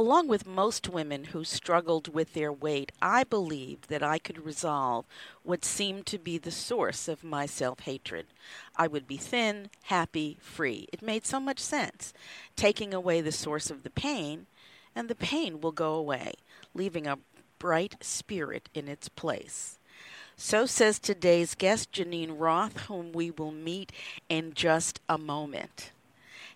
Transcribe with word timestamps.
Along 0.00 0.28
with 0.28 0.46
most 0.46 0.88
women 0.88 1.24
who 1.24 1.44
struggled 1.44 2.14
with 2.14 2.32
their 2.32 2.50
weight, 2.50 2.90
I 3.02 3.22
believed 3.22 3.90
that 3.90 4.02
I 4.02 4.18
could 4.18 4.46
resolve 4.46 5.04
what 5.42 5.62
seemed 5.62 6.06
to 6.06 6.16
be 6.16 6.38
the 6.38 6.50
source 6.50 7.06
of 7.06 7.22
my 7.22 7.44
self 7.44 7.80
hatred. 7.80 8.24
I 8.76 8.86
would 8.86 9.06
be 9.06 9.18
thin, 9.18 9.68
happy, 9.82 10.38
free. 10.40 10.88
It 10.90 11.02
made 11.02 11.26
so 11.26 11.38
much 11.38 11.58
sense. 11.58 12.14
Taking 12.56 12.94
away 12.94 13.20
the 13.20 13.30
source 13.30 13.70
of 13.70 13.82
the 13.82 13.90
pain, 13.90 14.46
and 14.96 15.06
the 15.06 15.14
pain 15.14 15.60
will 15.60 15.70
go 15.70 15.92
away, 15.92 16.32
leaving 16.72 17.06
a 17.06 17.18
bright 17.58 17.96
spirit 18.00 18.70
in 18.72 18.88
its 18.88 19.10
place. 19.10 19.78
So 20.34 20.64
says 20.64 20.98
today's 20.98 21.54
guest, 21.54 21.92
Geneen 21.92 22.36
Roth, 22.38 22.86
whom 22.86 23.12
we 23.12 23.30
will 23.30 23.52
meet 23.52 23.92
in 24.30 24.54
just 24.54 24.98
a 25.10 25.18
moment. 25.18 25.92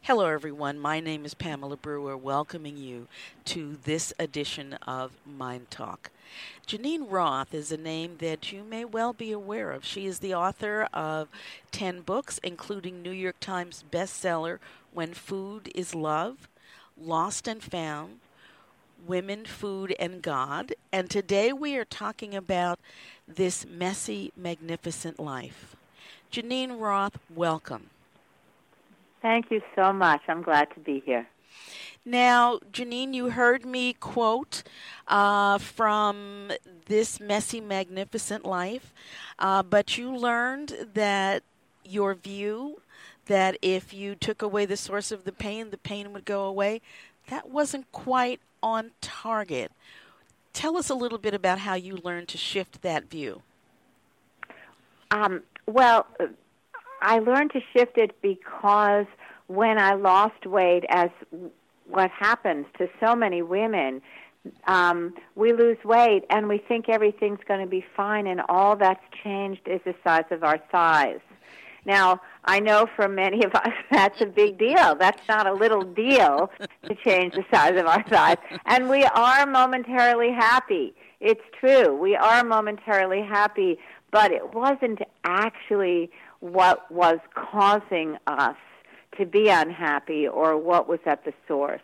Hello, 0.06 0.26
everyone. 0.26 0.78
My 0.78 1.00
name 1.00 1.24
is 1.24 1.32
Pamela 1.32 1.78
Brewer, 1.78 2.14
welcoming 2.14 2.76
you 2.76 3.08
to 3.46 3.78
this 3.84 4.12
edition 4.18 4.74
of 4.86 5.12
Mind 5.24 5.70
Talk. 5.70 6.10
Geneen 6.66 7.06
Roth 7.08 7.54
is 7.54 7.72
a 7.72 7.78
name 7.78 8.16
that 8.18 8.52
you 8.52 8.64
may 8.64 8.84
well 8.84 9.14
be 9.14 9.32
aware 9.32 9.70
of. 9.70 9.82
She 9.82 10.04
is 10.04 10.18
the 10.18 10.34
author 10.34 10.90
of 10.92 11.28
10 11.70 12.02
books, 12.02 12.38
including 12.42 13.00
New 13.00 13.12
York 13.12 13.40
Times 13.40 13.82
bestseller 13.90 14.58
When 14.92 15.14
Food 15.14 15.72
is 15.74 15.94
Love, 15.94 16.48
Lost 17.00 17.48
and 17.48 17.62
Found, 17.62 18.20
Women, 19.06 19.46
Food, 19.46 19.96
and 19.98 20.20
God. 20.20 20.74
And 20.92 21.08
today 21.08 21.50
we 21.50 21.76
are 21.76 21.86
talking 21.86 22.34
about 22.34 22.78
this 23.26 23.64
messy, 23.66 24.32
magnificent 24.36 25.18
life. 25.18 25.74
Geneen 26.30 26.78
Roth, 26.78 27.18
welcome. 27.34 27.88
Thank 29.24 29.50
you 29.50 29.62
so 29.74 29.90
much. 29.90 30.20
I'm 30.28 30.42
glad 30.42 30.68
to 30.74 30.80
be 30.80 31.02
here. 31.06 31.26
Now, 32.04 32.58
Geneen, 32.70 33.14
you 33.14 33.30
heard 33.30 33.64
me 33.64 33.94
quote 33.94 34.62
uh, 35.08 35.56
from 35.56 36.52
This 36.84 37.18
Messy, 37.18 37.58
Magnificent 37.58 38.44
Life, 38.44 38.92
uh, 39.38 39.62
but 39.62 39.96
you 39.96 40.14
learned 40.14 40.88
that 40.92 41.42
your 41.86 42.12
view 42.12 42.82
that 43.24 43.56
if 43.62 43.94
you 43.94 44.14
took 44.14 44.42
away 44.42 44.66
the 44.66 44.76
source 44.76 45.10
of 45.10 45.24
the 45.24 45.32
pain, 45.32 45.70
the 45.70 45.78
pain 45.78 46.12
would 46.12 46.26
go 46.26 46.44
away, 46.44 46.82
that 47.28 47.48
wasn't 47.48 47.90
quite 47.92 48.42
on 48.62 48.90
target. 49.00 49.72
Tell 50.52 50.76
us 50.76 50.90
a 50.90 50.94
little 50.94 51.16
bit 51.16 51.32
about 51.32 51.60
how 51.60 51.72
you 51.72 51.96
learned 51.96 52.28
to 52.28 52.36
shift 52.36 52.82
that 52.82 53.08
view. 53.08 53.40
Um, 55.10 55.44
well, 55.66 56.06
I 57.04 57.18
learned 57.18 57.52
to 57.52 57.60
shift 57.76 57.98
it 57.98 58.20
because 58.22 59.06
when 59.46 59.78
I 59.78 59.92
lost 59.94 60.46
weight, 60.46 60.84
as 60.88 61.10
what 61.86 62.10
happens 62.10 62.66
to 62.78 62.88
so 62.98 63.14
many 63.14 63.42
women, 63.42 64.00
um, 64.66 65.14
we 65.34 65.52
lose 65.52 65.76
weight 65.84 66.24
and 66.30 66.48
we 66.48 66.58
think 66.58 66.88
everything's 66.88 67.40
going 67.46 67.60
to 67.60 67.66
be 67.66 67.84
fine, 67.94 68.26
and 68.26 68.40
all 68.48 68.74
that's 68.74 69.04
changed 69.22 69.62
is 69.66 69.80
the 69.84 69.94
size 70.02 70.24
of 70.30 70.42
our 70.42 70.58
thighs. 70.72 71.20
Now, 71.86 72.20
I 72.46 72.60
know 72.60 72.86
for 72.96 73.08
many 73.08 73.44
of 73.44 73.54
us 73.54 73.72
that's 73.90 74.20
a 74.22 74.26
big 74.26 74.58
deal. 74.58 74.94
That's 74.94 75.26
not 75.28 75.46
a 75.46 75.52
little 75.52 75.82
deal 75.82 76.50
to 76.84 76.94
change 76.94 77.34
the 77.34 77.44
size 77.52 77.78
of 77.78 77.86
our 77.86 78.02
thighs. 78.04 78.38
And 78.64 78.88
we 78.88 79.04
are 79.04 79.46
momentarily 79.46 80.32
happy. 80.32 80.94
It's 81.20 81.44
true. 81.58 81.96
We 81.96 82.16
are 82.16 82.44
momentarily 82.44 83.22
happy, 83.22 83.78
but 84.14 84.30
it 84.30 84.54
wasn't 84.54 85.00
actually 85.24 86.08
what 86.38 86.88
was 86.88 87.18
causing 87.34 88.16
us 88.28 88.54
to 89.18 89.26
be 89.26 89.48
unhappy 89.48 90.28
or 90.28 90.56
what 90.56 90.88
was 90.88 91.00
at 91.04 91.24
the 91.24 91.32
source 91.48 91.82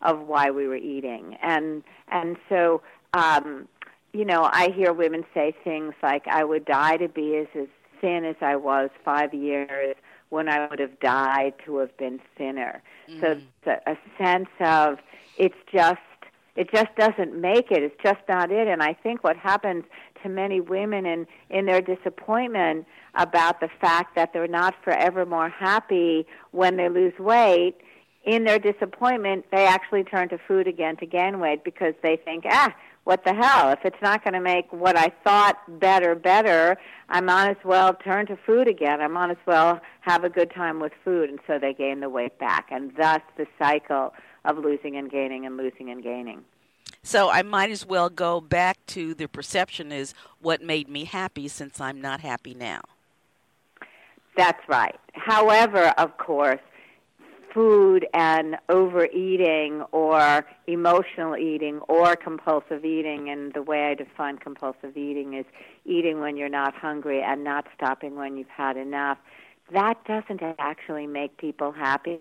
of 0.00 0.20
why 0.20 0.48
we 0.48 0.68
were 0.68 0.76
eating. 0.76 1.36
And 1.42 1.82
and 2.08 2.36
so 2.48 2.82
um 3.14 3.66
you 4.12 4.24
know, 4.24 4.48
I 4.52 4.70
hear 4.70 4.92
women 4.92 5.24
say 5.34 5.54
things 5.64 5.94
like 6.04 6.28
I 6.28 6.44
would 6.44 6.66
die 6.66 6.98
to 6.98 7.08
be 7.08 7.36
as, 7.36 7.48
as 7.60 7.68
thin 8.00 8.26
as 8.26 8.36
I 8.40 8.56
was 8.56 8.90
5 9.04 9.34
years 9.34 9.96
when 10.28 10.48
I 10.48 10.68
would 10.68 10.78
have 10.78 11.00
died 11.00 11.54
to 11.64 11.78
have 11.78 11.96
been 11.96 12.20
thinner. 12.38 12.80
Mm. 13.10 13.20
So 13.20 13.40
a, 13.66 13.92
a 13.92 13.96
sense 14.18 14.50
of 14.60 14.98
it's 15.36 15.58
just 15.72 15.98
it 16.54 16.70
just 16.70 16.94
doesn't 16.96 17.34
make 17.34 17.70
it. 17.70 17.82
It's 17.82 17.96
just 18.02 18.20
not 18.28 18.52
it. 18.52 18.68
And 18.68 18.82
I 18.82 18.92
think 18.92 19.24
what 19.24 19.36
happens 19.36 19.84
to 20.22 20.28
many 20.28 20.60
women 20.60 21.06
in 21.06 21.26
in 21.50 21.66
their 21.66 21.80
disappointment 21.80 22.86
about 23.14 23.60
the 23.60 23.68
fact 23.80 24.14
that 24.16 24.32
they're 24.32 24.48
not 24.48 24.74
forever 24.82 25.26
more 25.26 25.48
happy 25.48 26.26
when 26.50 26.76
they 26.76 26.88
lose 26.88 27.18
weight. 27.18 27.76
In 28.24 28.44
their 28.44 28.58
disappointment 28.58 29.46
they 29.50 29.66
actually 29.66 30.04
turn 30.04 30.28
to 30.30 30.38
food 30.38 30.66
again 30.66 30.96
to 30.98 31.06
gain 31.06 31.40
weight 31.40 31.64
because 31.64 31.94
they 32.02 32.16
think 32.16 32.44
ah 32.48 32.74
what 33.04 33.24
the 33.24 33.34
hell? 33.34 33.70
If 33.70 33.80
it's 33.84 34.00
not 34.00 34.22
going 34.22 34.34
to 34.34 34.40
make 34.40 34.72
what 34.72 34.96
i 34.96 35.12
thought 35.24 35.58
better 35.80 36.14
better 36.14 36.76
i 37.08 37.20
might 37.20 37.50
as 37.50 37.64
well 37.64 37.94
turn 37.94 38.26
to 38.26 38.36
food 38.36 38.68
again. 38.68 39.00
I 39.00 39.08
might 39.08 39.30
as 39.30 39.44
well 39.46 39.80
have 40.02 40.24
a 40.24 40.30
good 40.30 40.52
time 40.52 40.80
with 40.80 40.92
food. 41.04 41.28
And 41.28 41.40
so 41.46 41.58
they 41.58 41.74
gain 41.74 42.00
the 42.00 42.08
weight 42.08 42.38
back. 42.38 42.68
And 42.70 42.92
thus 42.96 43.20
the 43.36 43.46
cycle 43.58 44.14
of 44.44 44.58
losing 44.58 44.96
and 44.96 45.10
gaining 45.10 45.46
and 45.46 45.56
losing 45.56 45.90
and 45.90 46.02
gaining 46.02 46.42
so 47.02 47.30
I 47.30 47.42
might 47.42 47.70
as 47.70 47.84
well 47.84 48.08
go 48.08 48.40
back 48.40 48.78
to 48.88 49.14
the 49.14 49.26
perception 49.26 49.92
is 49.92 50.14
what 50.40 50.62
made 50.62 50.88
me 50.88 51.04
happy 51.04 51.48
since 51.48 51.80
I'm 51.80 52.00
not 52.00 52.20
happy 52.20 52.54
now. 52.54 52.82
That's 54.36 54.60
right. 54.68 54.98
However, 55.12 55.92
of 55.98 56.16
course, 56.16 56.60
food 57.52 58.06
and 58.14 58.56
overeating 58.68 59.82
or 59.92 60.46
emotional 60.66 61.36
eating 61.36 61.80
or 61.80 62.16
compulsive 62.16 62.84
eating, 62.84 63.28
and 63.28 63.52
the 63.52 63.62
way 63.62 63.90
I 63.90 63.94
define 63.94 64.38
compulsive 64.38 64.96
eating 64.96 65.34
is 65.34 65.44
eating 65.84 66.20
when 66.20 66.36
you're 66.36 66.48
not 66.48 66.74
hungry 66.74 67.22
and 67.22 67.44
not 67.44 67.66
stopping 67.74 68.16
when 68.16 68.36
you've 68.36 68.48
had 68.48 68.76
enough. 68.76 69.18
That 69.72 70.02
doesn't 70.06 70.40
actually 70.58 71.06
make 71.06 71.36
people 71.36 71.72
happy. 71.72 72.20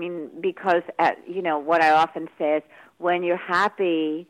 Mean, 0.00 0.30
because, 0.40 0.82
uh, 0.98 1.12
you 1.26 1.42
know, 1.42 1.58
what 1.58 1.82
I 1.82 1.90
often 1.90 2.28
say 2.38 2.56
is, 2.56 2.62
when 2.96 3.22
you're 3.22 3.36
happy, 3.36 4.26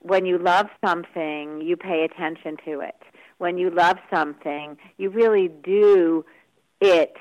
when 0.00 0.26
you 0.26 0.38
love 0.38 0.66
something, 0.84 1.62
you 1.62 1.76
pay 1.76 2.04
attention 2.04 2.56
to 2.66 2.80
it. 2.80 3.02
When 3.38 3.56
you 3.56 3.70
love 3.70 3.96
something, 4.12 4.76
you 4.98 5.08
really 5.10 5.48
do 5.48 6.24
it 6.80 7.16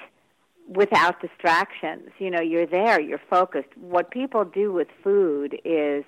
without 0.68 1.22
distractions. 1.22 2.10
You 2.20 2.32
know, 2.32 2.42
you're 2.42 2.68
there, 2.68 3.00
you're 3.00 3.22
focused. 3.30 3.70
What 3.78 4.12
people 4.12 4.44
do 4.44 4.74
with 4.74 4.88
food 5.04 5.60
is 5.64 6.04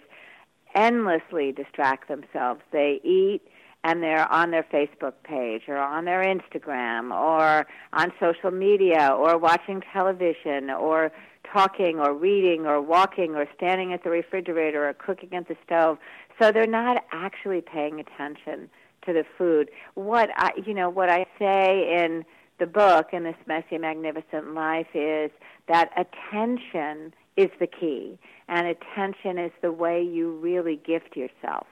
endlessly 0.75 1.51
distract 1.51 2.09
themselves. 2.09 2.61
They 2.71 2.99
eat 3.03 3.41
and 3.83 4.03
they're 4.03 4.29
on 4.31 4.51
their 4.51 4.63
Facebook 4.63 5.13
page 5.23 5.63
or 5.67 5.77
on 5.77 6.05
their 6.05 6.23
Instagram 6.23 7.11
or 7.11 7.65
on 7.93 8.11
social 8.19 8.51
media 8.51 9.09
or 9.17 9.37
watching 9.37 9.81
television 9.93 10.69
or 10.69 11.11
talking 11.51 11.99
or 11.99 12.13
reading 12.13 12.65
or 12.65 12.81
walking 12.81 13.35
or 13.35 13.45
standing 13.55 13.93
at 13.93 14.03
the 14.03 14.09
refrigerator 14.09 14.87
or 14.87 14.93
cooking 14.93 15.33
at 15.33 15.47
the 15.47 15.55
stove. 15.65 15.97
So 16.39 16.51
they're 16.51 16.67
not 16.67 17.03
actually 17.11 17.61
paying 17.61 17.99
attention 17.99 18.69
to 19.05 19.13
the 19.13 19.23
food. 19.37 19.69
What 19.95 20.29
I, 20.35 20.51
you 20.65 20.73
know, 20.73 20.89
what 20.89 21.09
I 21.09 21.25
say 21.39 22.03
in 22.03 22.25
the 22.59 22.67
book 22.67 23.09
in 23.13 23.23
this 23.23 23.35
messy, 23.47 23.77
magnificent 23.77 24.53
life 24.53 24.87
is 24.93 25.31
that 25.67 25.89
attention 25.95 27.13
is 27.35 27.49
the 27.59 27.67
key, 27.67 28.17
and 28.47 28.67
attention 28.67 29.37
is 29.37 29.51
the 29.61 29.71
way 29.71 30.01
you 30.01 30.31
really 30.37 30.75
gift 30.75 31.15
yourself 31.15 31.67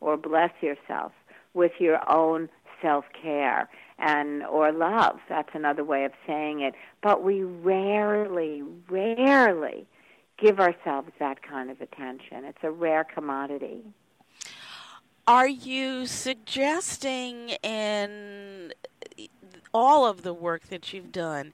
or 0.00 0.16
bless 0.16 0.52
yourself 0.60 1.12
with 1.54 1.72
your 1.80 1.98
own 2.10 2.48
self 2.80 3.04
care 3.20 3.68
and 3.98 4.44
or 4.44 4.72
love. 4.72 5.18
That's 5.28 5.50
another 5.54 5.84
way 5.84 6.04
of 6.04 6.12
saying 6.26 6.60
it. 6.60 6.74
But 7.02 7.22
we 7.22 7.42
rarely, 7.42 8.62
rarely 8.88 9.86
give 10.38 10.60
ourselves 10.60 11.10
that 11.18 11.42
kind 11.42 11.70
of 11.70 11.80
attention. 11.80 12.44
It's 12.44 12.62
a 12.62 12.70
rare 12.70 13.04
commodity. 13.04 13.82
Are 15.26 15.48
you 15.48 16.06
suggesting 16.06 17.50
in 17.62 18.72
all 19.74 20.06
of 20.06 20.22
the 20.22 20.32
work 20.32 20.68
that 20.68 20.92
you've 20.92 21.12
done 21.12 21.52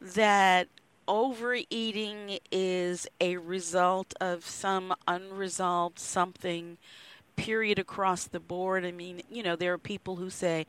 that 0.00 0.68
overeating 1.06 2.38
is 2.50 3.06
a 3.20 3.36
result 3.36 4.14
of 4.20 4.44
some 4.44 4.94
unresolved 5.06 5.98
something 5.98 6.78
period 7.36 7.78
across 7.78 8.24
the 8.24 8.40
board. 8.40 8.84
I 8.84 8.92
mean, 8.92 9.22
you 9.30 9.42
know, 9.42 9.56
there 9.56 9.72
are 9.72 9.78
people 9.78 10.16
who 10.16 10.30
say, 10.30 10.66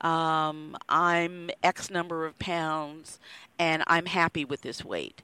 um, 0.00 0.76
I'm 0.88 1.50
X 1.62 1.90
number 1.90 2.26
of 2.26 2.38
pounds 2.38 3.18
and 3.58 3.82
I'm 3.86 4.06
happy 4.06 4.44
with 4.44 4.62
this 4.62 4.84
weight. 4.84 5.22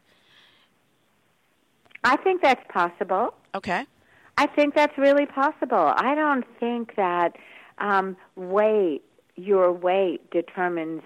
I 2.04 2.16
think 2.16 2.42
that's 2.42 2.64
possible. 2.72 3.34
Okay. 3.54 3.84
I 4.36 4.46
think 4.46 4.74
that's 4.74 4.96
really 4.96 5.26
possible. 5.26 5.92
I 5.96 6.14
don't 6.14 6.44
think 6.60 6.94
that 6.94 7.36
um, 7.78 8.16
weight, 8.36 9.02
your 9.36 9.72
weight, 9.72 10.30
determines 10.30 11.02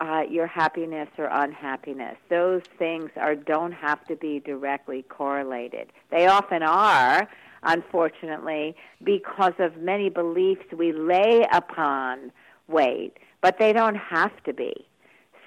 uh, 0.00 0.24
your 0.28 0.46
happiness 0.46 1.08
or 1.18 1.26
unhappiness. 1.26 2.16
Those 2.28 2.62
things 2.78 3.10
are 3.16 3.36
don't 3.36 3.72
have 3.72 4.04
to 4.06 4.16
be 4.16 4.40
directly 4.40 5.02
correlated. 5.02 5.92
They 6.10 6.26
often 6.26 6.62
are, 6.64 7.28
unfortunately, 7.64 8.76
because 9.02 9.54
of 9.58 9.76
many 9.76 10.08
beliefs 10.08 10.64
we 10.76 10.92
lay 10.92 11.46
upon 11.52 12.32
weight, 12.68 13.16
but 13.40 13.58
they 13.58 13.72
don't 13.72 13.96
have 13.96 14.32
to 14.44 14.52
be. 14.52 14.86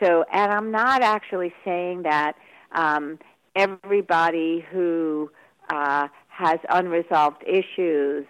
So, 0.02 0.24
and 0.32 0.52
I'm 0.52 0.72
not 0.72 1.02
actually 1.02 1.54
saying 1.66 2.04
that 2.04 2.34
um, 2.74 3.18
everybody 3.56 4.64
who 4.72 5.32
uh, 5.70 6.08
has 6.28 6.60
unresolved 6.70 7.44
issues 7.48 8.26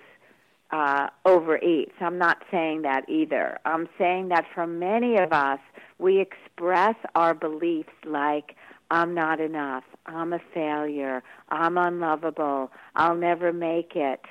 uh, 0.71 1.07
overeats. 1.25 1.93
I'm 2.01 2.17
not 2.17 2.43
saying 2.51 2.81
that 2.83 3.09
either. 3.09 3.57
I'm 3.65 3.87
saying 3.97 4.29
that 4.29 4.45
for 4.53 4.67
many 4.67 5.17
of 5.17 5.31
us, 5.31 5.59
we 5.99 6.19
express 6.19 6.95
our 7.15 7.33
beliefs 7.33 7.93
like, 8.05 8.55
I'm 8.89 9.13
not 9.13 9.39
enough, 9.39 9.83
I'm 10.05 10.33
a 10.33 10.39
failure, 10.53 11.23
I'm 11.49 11.77
unlovable, 11.77 12.71
I'll 12.95 13.15
never 13.15 13.51
make 13.51 13.95
it. 13.95 14.21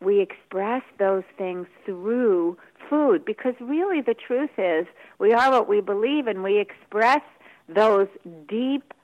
We 0.00 0.20
express 0.20 0.82
those 0.98 1.24
things 1.36 1.66
through 1.84 2.56
food 2.88 3.24
because 3.24 3.54
really 3.60 4.00
the 4.00 4.14
truth 4.14 4.50
is 4.58 4.86
we 5.18 5.32
are 5.32 5.50
what 5.50 5.68
we 5.68 5.80
believe 5.80 6.26
and 6.26 6.42
we 6.42 6.58
express 6.58 7.20
those 7.68 8.08
deep 8.48 8.94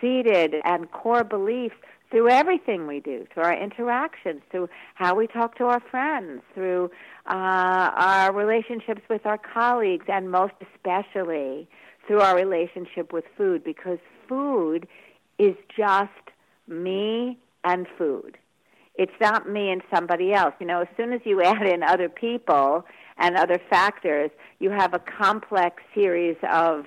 seated 0.00 0.56
and 0.64 0.90
core 0.90 1.24
beliefs 1.24 1.76
through 2.10 2.28
everything 2.30 2.86
we 2.86 3.00
do, 3.00 3.26
through 3.32 3.44
our 3.44 3.62
interactions, 3.62 4.40
through 4.50 4.68
how 4.94 5.14
we 5.14 5.26
talk 5.26 5.56
to 5.58 5.64
our 5.64 5.80
friends, 5.90 6.42
through 6.54 6.90
uh, 7.26 7.90
our 7.94 8.32
relationships 8.32 9.02
with 9.10 9.26
our 9.26 9.38
colleagues, 9.38 10.06
and 10.08 10.30
most 10.30 10.54
especially 10.74 11.68
through 12.06 12.20
our 12.20 12.34
relationship 12.34 13.12
with 13.12 13.24
food, 13.36 13.62
because 13.62 13.98
food 14.28 14.86
is 15.38 15.54
just 15.76 16.10
me 16.66 17.38
and 17.64 17.86
food. 17.96 18.38
It's 18.94 19.12
not 19.20 19.48
me 19.48 19.70
and 19.70 19.82
somebody 19.94 20.32
else. 20.32 20.54
You 20.60 20.66
know, 20.66 20.82
as 20.82 20.88
soon 20.96 21.12
as 21.12 21.20
you 21.24 21.42
add 21.42 21.66
in 21.66 21.82
other 21.82 22.08
people 22.08 22.84
and 23.16 23.36
other 23.36 23.60
factors, 23.70 24.30
you 24.58 24.70
have 24.70 24.94
a 24.94 24.98
complex 24.98 25.82
series 25.94 26.36
of 26.50 26.84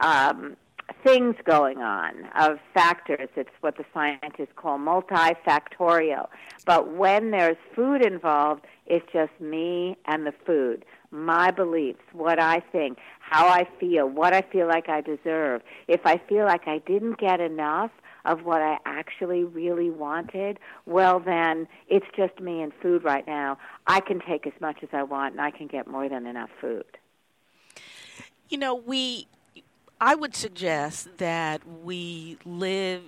um, 0.00 0.56
things 1.04 1.36
going 1.44 1.78
on, 1.78 2.28
of 2.38 2.58
factors. 2.74 3.28
It's 3.36 3.50
what 3.60 3.76
the 3.76 3.84
scientists 3.94 4.52
call 4.56 4.78
multifactorial. 4.78 6.28
But 6.66 6.92
when 6.92 7.30
there's 7.30 7.56
food 7.74 8.04
involved, 8.04 8.64
it's 8.86 9.06
just 9.12 9.32
me 9.40 9.96
and 10.06 10.26
the 10.26 10.34
food, 10.44 10.84
my 11.12 11.50
beliefs, 11.50 12.02
what 12.12 12.40
I 12.40 12.60
think, 12.72 12.98
how 13.20 13.46
I 13.46 13.68
feel, 13.78 14.08
what 14.08 14.32
I 14.32 14.42
feel 14.42 14.66
like 14.66 14.88
I 14.88 15.00
deserve. 15.00 15.62
If 15.86 16.00
I 16.04 16.18
feel 16.28 16.44
like 16.44 16.66
I 16.66 16.78
didn't 16.78 17.18
get 17.18 17.40
enough, 17.40 17.90
of 18.24 18.44
what 18.44 18.62
I 18.62 18.78
actually 18.84 19.44
really 19.44 19.90
wanted, 19.90 20.58
well, 20.86 21.20
then 21.20 21.66
it's 21.88 22.06
just 22.16 22.40
me 22.40 22.62
and 22.62 22.72
food 22.80 23.04
right 23.04 23.26
now. 23.26 23.58
I 23.86 24.00
can 24.00 24.20
take 24.20 24.46
as 24.46 24.52
much 24.60 24.78
as 24.82 24.88
I 24.92 25.02
want 25.02 25.32
and 25.32 25.40
I 25.40 25.50
can 25.50 25.66
get 25.66 25.86
more 25.86 26.08
than 26.08 26.26
enough 26.26 26.50
food. 26.60 26.84
You 28.48 28.58
know, 28.58 28.74
we 28.74 29.26
I 30.00 30.14
would 30.14 30.34
suggest 30.34 31.18
that 31.18 31.62
we 31.84 32.36
live, 32.44 33.02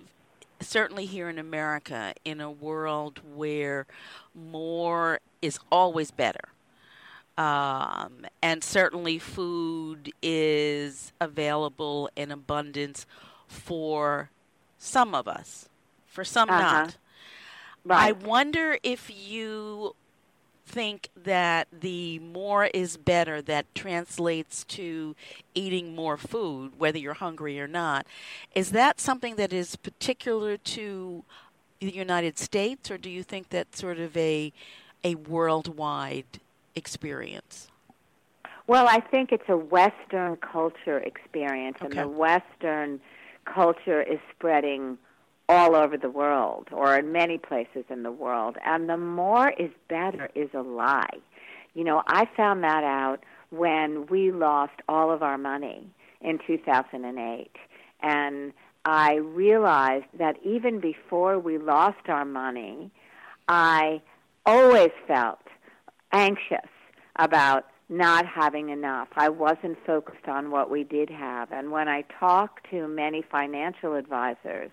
certainly 0.61 1.07
here 1.07 1.29
in 1.29 1.39
America, 1.39 2.15
in 2.25 2.41
a 2.41 2.51
world 2.51 3.21
where 3.35 3.87
more 4.35 5.21
is 5.43 5.59
always 5.71 6.11
better. 6.11 6.54
Um, 7.37 8.27
and 8.43 8.63
certainly 8.63 9.19
food 9.19 10.13
is 10.23 11.13
available 11.21 12.09
in 12.15 12.31
abundance 12.31 13.07
for 13.49 14.31
some 14.79 15.15
of 15.15 15.27
us, 15.27 15.69
for 16.07 16.25
some 16.25 16.49
uh-huh. 16.49 16.61
not. 16.61 16.97
Right. 17.85 18.09
I 18.09 18.13
wonder 18.13 18.79
if 18.83 19.11
you 19.15 19.95
think 20.67 21.11
that 21.15 21.69
the 21.73 22.19
more 22.21 22.67
is 22.67 22.97
better 22.97 23.43
that 23.43 23.73
translates 23.75 24.65
to 24.65 25.15
eating 25.55 25.95
more 25.95 26.17
food, 26.17 26.73
whether 26.79 26.99
you're 26.99 27.15
hungry 27.15 27.61
or 27.61 27.69
not. 27.69 28.07
Is 28.55 28.71
that 28.71 29.01
something 29.01 29.37
that 29.37 29.53
is 29.53 29.77
particular 29.77 30.57
to 30.57 31.25
the 31.81 31.91
United 31.91 32.39
States, 32.39 32.91
or 32.91 32.99
do 32.99 33.11
you 33.11 33.23
think 33.23 33.51
that's 33.51 33.79
sort 33.79 33.99
of 33.99 34.17
a 34.17 34.53
a 35.03 35.17
worldwide 35.17 36.41
experience? 36.77 37.69
Well, 38.67 38.89
I 38.89 39.01
think 39.01 39.31
it's 39.31 39.49
a 39.49 39.57
Western 39.57 40.37
culture 40.37 40.99
experience, 40.99 41.77
okay. 41.83 41.87
and 41.87 41.99
the 41.99 42.09
Western 42.09 43.01
culture 43.45 44.01
is 44.01 44.19
spreading 44.35 44.97
all 45.49 45.75
over 45.77 45.99
the 45.99 46.09
world 46.09 46.69
or 46.73 46.97
in 46.97 47.13
many 47.13 47.37
places 47.37 47.85
in 47.91 48.03
the 48.03 48.11
world. 48.11 48.57
And 48.65 48.89
the 48.89 48.97
more 48.97 49.51
is 49.51 49.71
better 49.89 50.31
is 50.35 50.49
a 50.55 50.63
lie. 50.63 51.19
You 51.75 51.85
know, 51.85 52.03
I 52.07 52.27
found 52.37 52.65
that 52.65 52.85
out 52.85 53.21
when 53.51 54.07
we 54.07 54.33
lost 54.33 54.73
all 54.89 55.11
of 55.11 55.23
our 55.23 55.37
money 55.37 55.87
in 56.21 56.39
2008. 56.47 57.51
And 58.01 58.53
I 58.85 59.15
realized 59.17 60.07
that 60.19 60.37
even 60.45 60.81
before 60.81 61.39
we 61.39 61.59
lost 61.59 62.09
our 62.09 62.25
money, 62.25 62.91
I 63.49 64.01
always 64.47 64.91
felt 65.07 65.41
anxious 66.15 66.71
about 67.17 67.67
not 67.89 68.25
having 68.25 68.71
enough. 68.71 69.09
I 69.17 69.29
wasn't 69.29 69.77
focused 69.85 70.27
on 70.27 70.51
what 70.51 70.71
we 70.71 70.85
did 70.85 71.11
have. 71.11 71.53
And 71.53 71.71
when 71.71 71.89
I 71.89 72.05
talked 72.19 72.71
to 72.71 72.89
many 72.89 73.23
financial 73.31 73.95
advisors, 73.95 74.71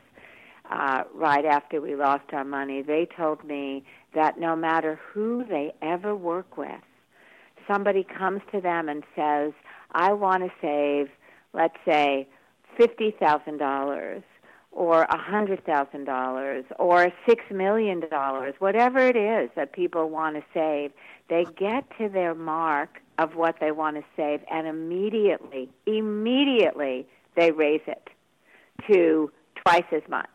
uh, 0.69 1.03
right 1.13 1.43
after 1.43 1.81
we 1.81 1.95
lost 1.95 2.31
our 2.31 2.45
money, 2.45 2.81
they 2.81 3.07
told 3.17 3.43
me 3.43 3.83
that 4.15 4.39
no 4.39 4.55
matter 4.55 4.99
who 5.11 5.43
they 5.43 5.73
ever 5.81 6.15
work 6.15 6.57
with, 6.57 6.81
somebody 7.67 8.05
comes 8.05 8.41
to 8.53 8.61
them 8.61 8.87
and 8.87 9.03
says, 9.15 9.51
I 9.91 10.13
want 10.13 10.43
to 10.43 10.51
save, 10.61 11.09
let's 11.53 11.75
say, 11.85 12.29
$50,000 12.79 14.23
or 14.71 15.03
a 15.03 15.17
$100,000 15.17 16.63
or 16.79 17.11
$6 17.27 17.51
million, 17.51 18.01
whatever 18.59 18.99
it 18.99 19.17
is 19.17 19.49
that 19.55 19.73
people 19.73 20.09
want 20.09 20.35
to 20.37 20.43
save, 20.53 20.91
they 21.29 21.45
get 21.57 21.85
to 21.97 22.07
their 22.07 22.33
mark 22.33 23.01
of 23.17 23.35
what 23.35 23.57
they 23.59 23.71
want 23.71 23.97
to 23.97 24.03
save 24.15 24.41
and 24.49 24.67
immediately, 24.67 25.69
immediately 25.85 27.05
they 27.35 27.51
raise 27.51 27.81
it 27.87 28.09
to 28.87 29.31
twice 29.63 29.85
as 29.91 30.03
much. 30.09 30.29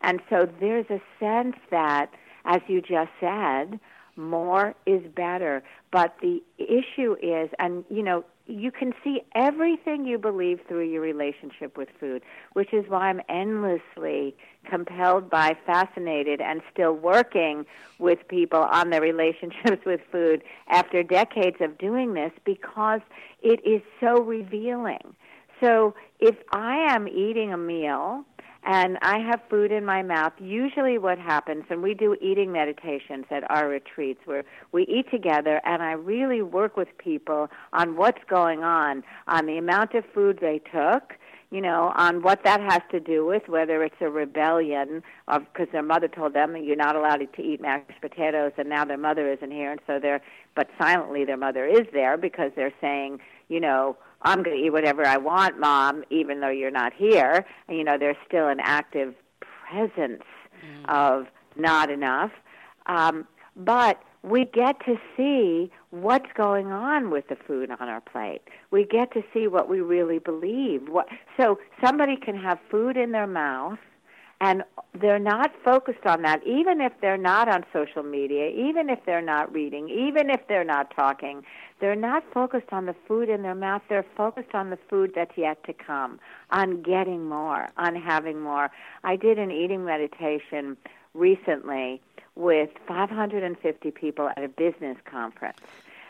And 0.00 0.20
so 0.30 0.48
there's 0.60 0.86
a 0.90 1.00
sense 1.20 1.56
that, 1.70 2.10
as 2.44 2.60
you 2.68 2.80
just 2.80 3.10
said, 3.20 3.78
more 4.16 4.74
is 4.86 5.02
better. 5.14 5.62
But 5.90 6.16
the 6.20 6.42
issue 6.58 7.16
is, 7.22 7.50
and 7.58 7.84
you 7.90 8.02
know, 8.02 8.24
you 8.48 8.72
can 8.72 8.94
see 9.04 9.20
everything 9.34 10.06
you 10.06 10.18
believe 10.18 10.60
through 10.66 10.88
your 10.88 11.02
relationship 11.02 11.76
with 11.76 11.88
food, 12.00 12.22
which 12.54 12.72
is 12.72 12.88
why 12.88 13.10
I'm 13.10 13.20
endlessly 13.28 14.34
compelled 14.64 15.28
by, 15.28 15.56
fascinated, 15.66 16.40
and 16.40 16.62
still 16.72 16.94
working 16.94 17.66
with 17.98 18.26
people 18.26 18.60
on 18.60 18.90
their 18.90 19.00
relationships 19.12 19.84
with 19.84 20.00
food 20.10 20.42
after 20.68 21.02
decades 21.02 21.58
of 21.60 21.76
doing 21.78 22.14
this 22.14 22.32
because 22.44 23.00
it 23.42 23.60
is 23.66 23.82
so 24.00 24.22
revealing. 24.22 25.14
So 25.60 25.94
if 26.18 26.36
I 26.52 26.86
am 26.90 27.06
eating 27.06 27.52
a 27.52 27.58
meal 27.58 28.24
and 28.64 28.98
I 29.02 29.18
have 29.18 29.40
food 29.48 29.72
in 29.72 29.84
my 29.84 30.02
mouth. 30.02 30.32
Usually, 30.38 30.98
what 30.98 31.18
happens, 31.18 31.64
and 31.70 31.82
we 31.82 31.94
do 31.94 32.16
eating 32.20 32.52
meditations 32.52 33.24
at 33.30 33.48
our 33.50 33.68
retreats 33.68 34.20
where 34.24 34.44
we 34.72 34.82
eat 34.84 35.10
together, 35.10 35.60
and 35.64 35.82
I 35.82 35.92
really 35.92 36.42
work 36.42 36.76
with 36.76 36.88
people 36.98 37.48
on 37.72 37.96
what's 37.96 38.22
going 38.28 38.62
on, 38.62 39.04
on 39.26 39.46
the 39.46 39.58
amount 39.58 39.94
of 39.94 40.04
food 40.12 40.38
they 40.40 40.60
took, 40.72 41.14
you 41.50 41.60
know, 41.62 41.92
on 41.96 42.22
what 42.22 42.44
that 42.44 42.60
has 42.60 42.82
to 42.90 43.00
do 43.00 43.24
with 43.24 43.48
whether 43.48 43.82
it's 43.82 43.96
a 44.00 44.10
rebellion 44.10 45.02
of 45.28 45.44
because 45.52 45.68
their 45.72 45.82
mother 45.82 46.08
told 46.08 46.34
them 46.34 46.56
you're 46.56 46.76
not 46.76 46.94
allowed 46.94 47.26
to 47.34 47.42
eat 47.42 47.60
mashed 47.60 48.00
potatoes, 48.00 48.52
and 48.58 48.68
now 48.68 48.84
their 48.84 48.98
mother 48.98 49.32
isn't 49.32 49.50
here, 49.50 49.70
and 49.70 49.80
so 49.86 49.98
they're, 49.98 50.20
but 50.54 50.68
silently 50.78 51.24
their 51.24 51.36
mother 51.36 51.66
is 51.66 51.86
there 51.92 52.16
because 52.16 52.50
they're 52.54 52.74
saying, 52.80 53.18
you 53.48 53.60
know, 53.60 53.96
I'm 54.22 54.42
going 54.42 54.56
to 54.56 54.62
eat 54.62 54.70
whatever 54.70 55.04
I 55.04 55.16
want, 55.16 55.58
mom, 55.58 56.04
even 56.10 56.40
though 56.40 56.50
you're 56.50 56.70
not 56.70 56.92
here. 56.92 57.46
And, 57.68 57.78
you 57.78 57.84
know, 57.84 57.96
there's 57.98 58.16
still 58.26 58.48
an 58.48 58.58
active 58.60 59.14
presence 59.40 60.22
mm. 60.64 60.88
of 60.88 61.26
not 61.56 61.90
enough. 61.90 62.32
Um, 62.86 63.26
but 63.56 64.02
we 64.22 64.44
get 64.44 64.84
to 64.86 64.96
see 65.16 65.70
what's 65.90 66.30
going 66.34 66.68
on 66.68 67.10
with 67.10 67.28
the 67.28 67.36
food 67.36 67.70
on 67.70 67.88
our 67.88 68.00
plate. 68.00 68.42
We 68.70 68.84
get 68.84 69.12
to 69.12 69.22
see 69.32 69.46
what 69.46 69.68
we 69.68 69.80
really 69.80 70.18
believe. 70.18 70.88
What, 70.88 71.08
so 71.36 71.58
somebody 71.84 72.16
can 72.16 72.36
have 72.36 72.58
food 72.70 72.96
in 72.96 73.12
their 73.12 73.26
mouth 73.26 73.78
and 74.40 74.62
they're 75.00 75.18
not 75.18 75.52
focused 75.64 76.06
on 76.06 76.22
that. 76.22 76.46
Even 76.46 76.80
if 76.80 76.92
they're 77.00 77.16
not 77.16 77.48
on 77.48 77.64
social 77.72 78.02
media 78.02 78.48
even 78.48 78.88
if 78.88 78.98
they're 79.04 79.22
not 79.22 79.52
reading 79.52 79.88
even 79.88 80.30
if 80.30 80.46
they're 80.48 80.64
not 80.64 80.94
talking 80.94 81.44
they're 81.80 81.96
not 81.96 82.24
focused 82.32 82.72
on 82.72 82.86
the 82.86 82.94
food 83.06 83.28
in 83.28 83.42
their 83.42 83.54
mouth. 83.54 83.82
They're 83.88 84.06
focused 84.16 84.54
on 84.54 84.70
the 84.70 84.78
food 84.88 85.12
that's 85.14 85.36
yet 85.36 85.62
to 85.64 85.72
come 85.72 86.18
on 86.50 86.82
getting 86.82 87.28
more 87.28 87.68
on 87.76 87.94
having 87.94 88.40
more. 88.40 88.70
I 89.04 89.16
did 89.16 89.38
an 89.38 89.50
eating 89.50 89.84
meditation 89.84 90.76
recently 91.14 92.00
with 92.34 92.70
550 92.86 93.90
people 93.92 94.30
at 94.36 94.42
a 94.42 94.48
business 94.48 94.96
conference. 95.04 95.58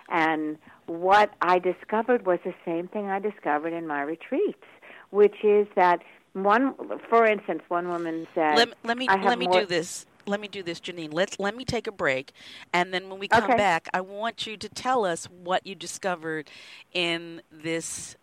And 0.08 0.56
what 0.87 1.35
I 1.42 1.58
discovered 1.58 2.26
was 2.26 2.38
the 2.44 2.54
same 2.64 2.88
thing 2.88 3.08
I 3.08 3.18
discovered 3.18 3.73
in 3.75 3.87
my 3.87 4.02
retreats, 4.02 4.64
which 5.11 5.44
is 5.44 5.66
that 5.75 6.02
one, 6.45 6.75
for 7.09 7.26
instance, 7.26 7.62
one 7.68 7.88
woman 7.88 8.26
said, 8.35 8.57
"Let, 8.57 8.68
let 8.85 8.99
me 8.99 9.07
let 9.09 9.38
me 9.38 9.47
more- 9.47 9.61
do 9.61 9.66
this." 9.66 10.07
Let 10.26 10.40
me 10.40 10.49
do 10.49 10.62
this, 10.62 10.78
Geneen. 10.78 11.14
Let's 11.14 11.38
let 11.38 11.57
me 11.57 11.64
take 11.64 11.87
a 11.87 11.92
break, 11.92 12.33
and 12.75 12.92
then 12.92 13.09
when 13.09 13.18
we 13.18 13.28
come 13.28 13.45
okay. 13.45 13.57
back, 13.57 13.88
I 13.95 14.02
want 14.02 14.47
you 14.47 14.59
to 14.59 14.68
tell 14.68 15.07
us 15.07 15.25
what 15.25 15.66
you 15.66 15.75
discovered 15.75 16.50
in 16.92 17.40
this 17.50 18.14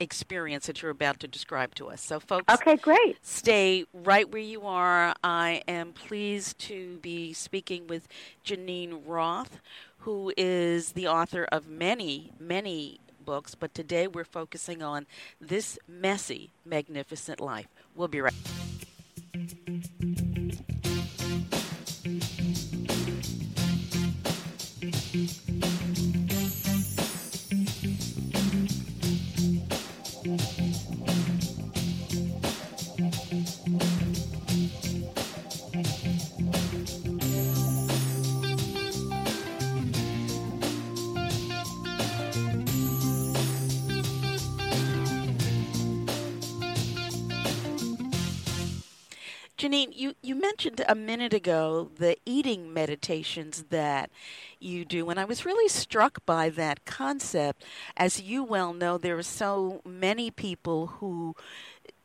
experience 0.00 0.66
that 0.66 0.82
you're 0.82 0.90
about 0.90 1.20
to 1.20 1.28
describe 1.28 1.74
to 1.76 1.88
us. 1.88 2.00
So, 2.00 2.20
folks, 2.20 2.52
okay, 2.52 2.76
great. 2.76 3.16
Stay 3.22 3.86
right 3.92 4.30
where 4.30 4.42
you 4.42 4.62
are. 4.62 5.14
I 5.22 5.62
am 5.66 5.92
pleased 5.92 6.58
to 6.60 6.98
be 6.98 7.32
speaking 7.32 7.86
with 7.86 8.08
Geneen 8.44 9.02
Roth, 9.06 9.60
who 9.98 10.32
is 10.36 10.92
the 10.92 11.08
author 11.08 11.44
of 11.50 11.68
many, 11.68 12.32
many 12.38 13.00
books, 13.24 13.54
but 13.54 13.74
today 13.74 14.06
we're 14.06 14.24
focusing 14.24 14.82
on 14.82 15.06
this 15.40 15.78
messy, 15.88 16.50
magnificent 16.64 17.40
life. 17.40 17.68
We'll 17.94 18.08
be 18.08 18.20
right 18.20 18.34
Geneen, 49.74 49.92
you, 49.92 50.14
you 50.22 50.34
mentioned 50.36 50.84
a 50.88 50.94
minute 50.94 51.34
ago 51.34 51.90
the 51.96 52.16
eating 52.24 52.72
meditations 52.72 53.64
that 53.70 54.10
you 54.60 54.84
do, 54.84 55.10
and 55.10 55.18
I 55.18 55.24
was 55.24 55.44
really 55.44 55.68
struck 55.68 56.24
by 56.24 56.48
that 56.50 56.84
concept. 56.84 57.64
As 57.96 58.20
you 58.20 58.44
well 58.44 58.72
know, 58.72 58.98
there 58.98 59.18
are 59.18 59.22
so 59.22 59.82
many 59.84 60.30
people 60.30 60.86
who, 60.86 61.34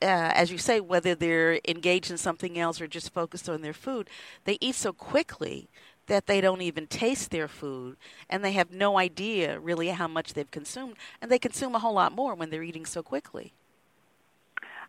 uh, 0.02 0.32
as 0.34 0.52
you 0.52 0.58
say, 0.58 0.80
whether 0.80 1.14
they're 1.14 1.60
engaged 1.68 2.10
in 2.10 2.18
something 2.18 2.58
else 2.58 2.82
or 2.82 2.88
just 2.88 3.14
focused 3.14 3.48
on 3.48 3.62
their 3.62 3.74
food, 3.74 4.10
they 4.46 4.58
eat 4.60 4.76
so 4.76 4.92
quickly 4.92 5.70
that 6.08 6.26
they 6.26 6.42
don't 6.42 6.64
even 6.64 6.88
taste 6.88 7.30
their 7.30 7.48
food 7.48 7.98
and 8.32 8.44
they 8.44 8.54
have 8.54 8.72
no 8.72 8.98
idea 8.98 9.60
really 9.60 9.90
how 9.90 10.08
much 10.08 10.34
they've 10.34 10.50
consumed, 10.50 10.96
and 11.22 11.30
they 11.30 11.40
consume 11.40 11.76
a 11.76 11.80
whole 11.80 11.94
lot 11.94 12.14
more 12.14 12.34
when 12.34 12.50
they're 12.50 12.64
eating 12.64 12.86
so 12.86 13.04
quickly. 13.04 13.54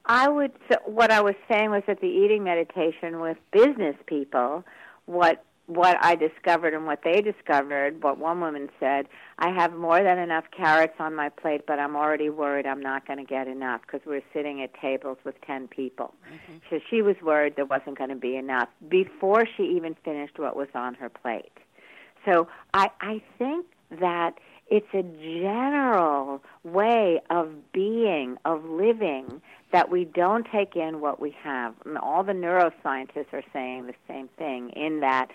I 0.06 0.28
would. 0.28 0.52
What 0.84 1.10
I 1.10 1.20
was 1.20 1.34
saying 1.50 1.70
was 1.70 1.82
that 1.86 2.00
the 2.00 2.06
eating 2.06 2.44
meditation 2.44 3.20
with 3.20 3.36
business 3.52 3.96
people, 4.06 4.64
what 5.06 5.44
what 5.70 5.96
I 6.00 6.16
discovered 6.16 6.74
and 6.74 6.84
what 6.84 7.02
they 7.04 7.20
discovered, 7.20 8.02
what 8.02 8.18
one 8.18 8.40
woman 8.40 8.70
said, 8.80 9.06
I 9.38 9.50
have 9.50 9.72
more 9.72 10.02
than 10.02 10.18
enough 10.18 10.44
carrots 10.50 10.94
on 10.98 11.14
my 11.14 11.28
plate, 11.28 11.62
but 11.64 11.78
I'm 11.78 11.94
already 11.94 12.28
worried 12.28 12.66
I'm 12.66 12.80
not 12.80 13.06
going 13.06 13.20
to 13.20 13.24
get 13.24 13.46
enough 13.46 13.82
because 13.82 14.00
we're 14.04 14.22
sitting 14.32 14.62
at 14.62 14.74
tables 14.74 15.18
with 15.24 15.40
10 15.42 15.68
people. 15.68 16.12
Mm-hmm. 16.26 16.58
So 16.68 16.80
she 16.90 17.02
was 17.02 17.14
worried 17.22 17.54
there 17.54 17.66
wasn't 17.66 17.98
going 17.98 18.10
to 18.10 18.16
be 18.16 18.36
enough 18.36 18.68
before 18.88 19.46
she 19.56 19.62
even 19.62 19.94
finished 20.04 20.40
what 20.40 20.56
was 20.56 20.68
on 20.74 20.94
her 20.94 21.08
plate. 21.08 21.52
So 22.24 22.48
I, 22.74 22.90
I 23.00 23.22
think 23.38 23.66
that 24.00 24.34
it's 24.70 24.92
a 24.92 25.02
general 25.02 26.42
way 26.64 27.20
of 27.30 27.72
being, 27.72 28.38
of 28.44 28.64
living, 28.64 29.40
that 29.72 29.90
we 29.90 30.04
don't 30.04 30.46
take 30.52 30.76
in 30.76 31.00
what 31.00 31.20
we 31.20 31.34
have. 31.42 31.74
And 31.84 31.98
all 31.98 32.22
the 32.22 32.32
neuroscientists 32.32 33.32
are 33.32 33.44
saying 33.52 33.86
the 33.86 33.94
same 34.08 34.28
thing 34.36 34.70
in 34.70 35.00
that 35.00 35.30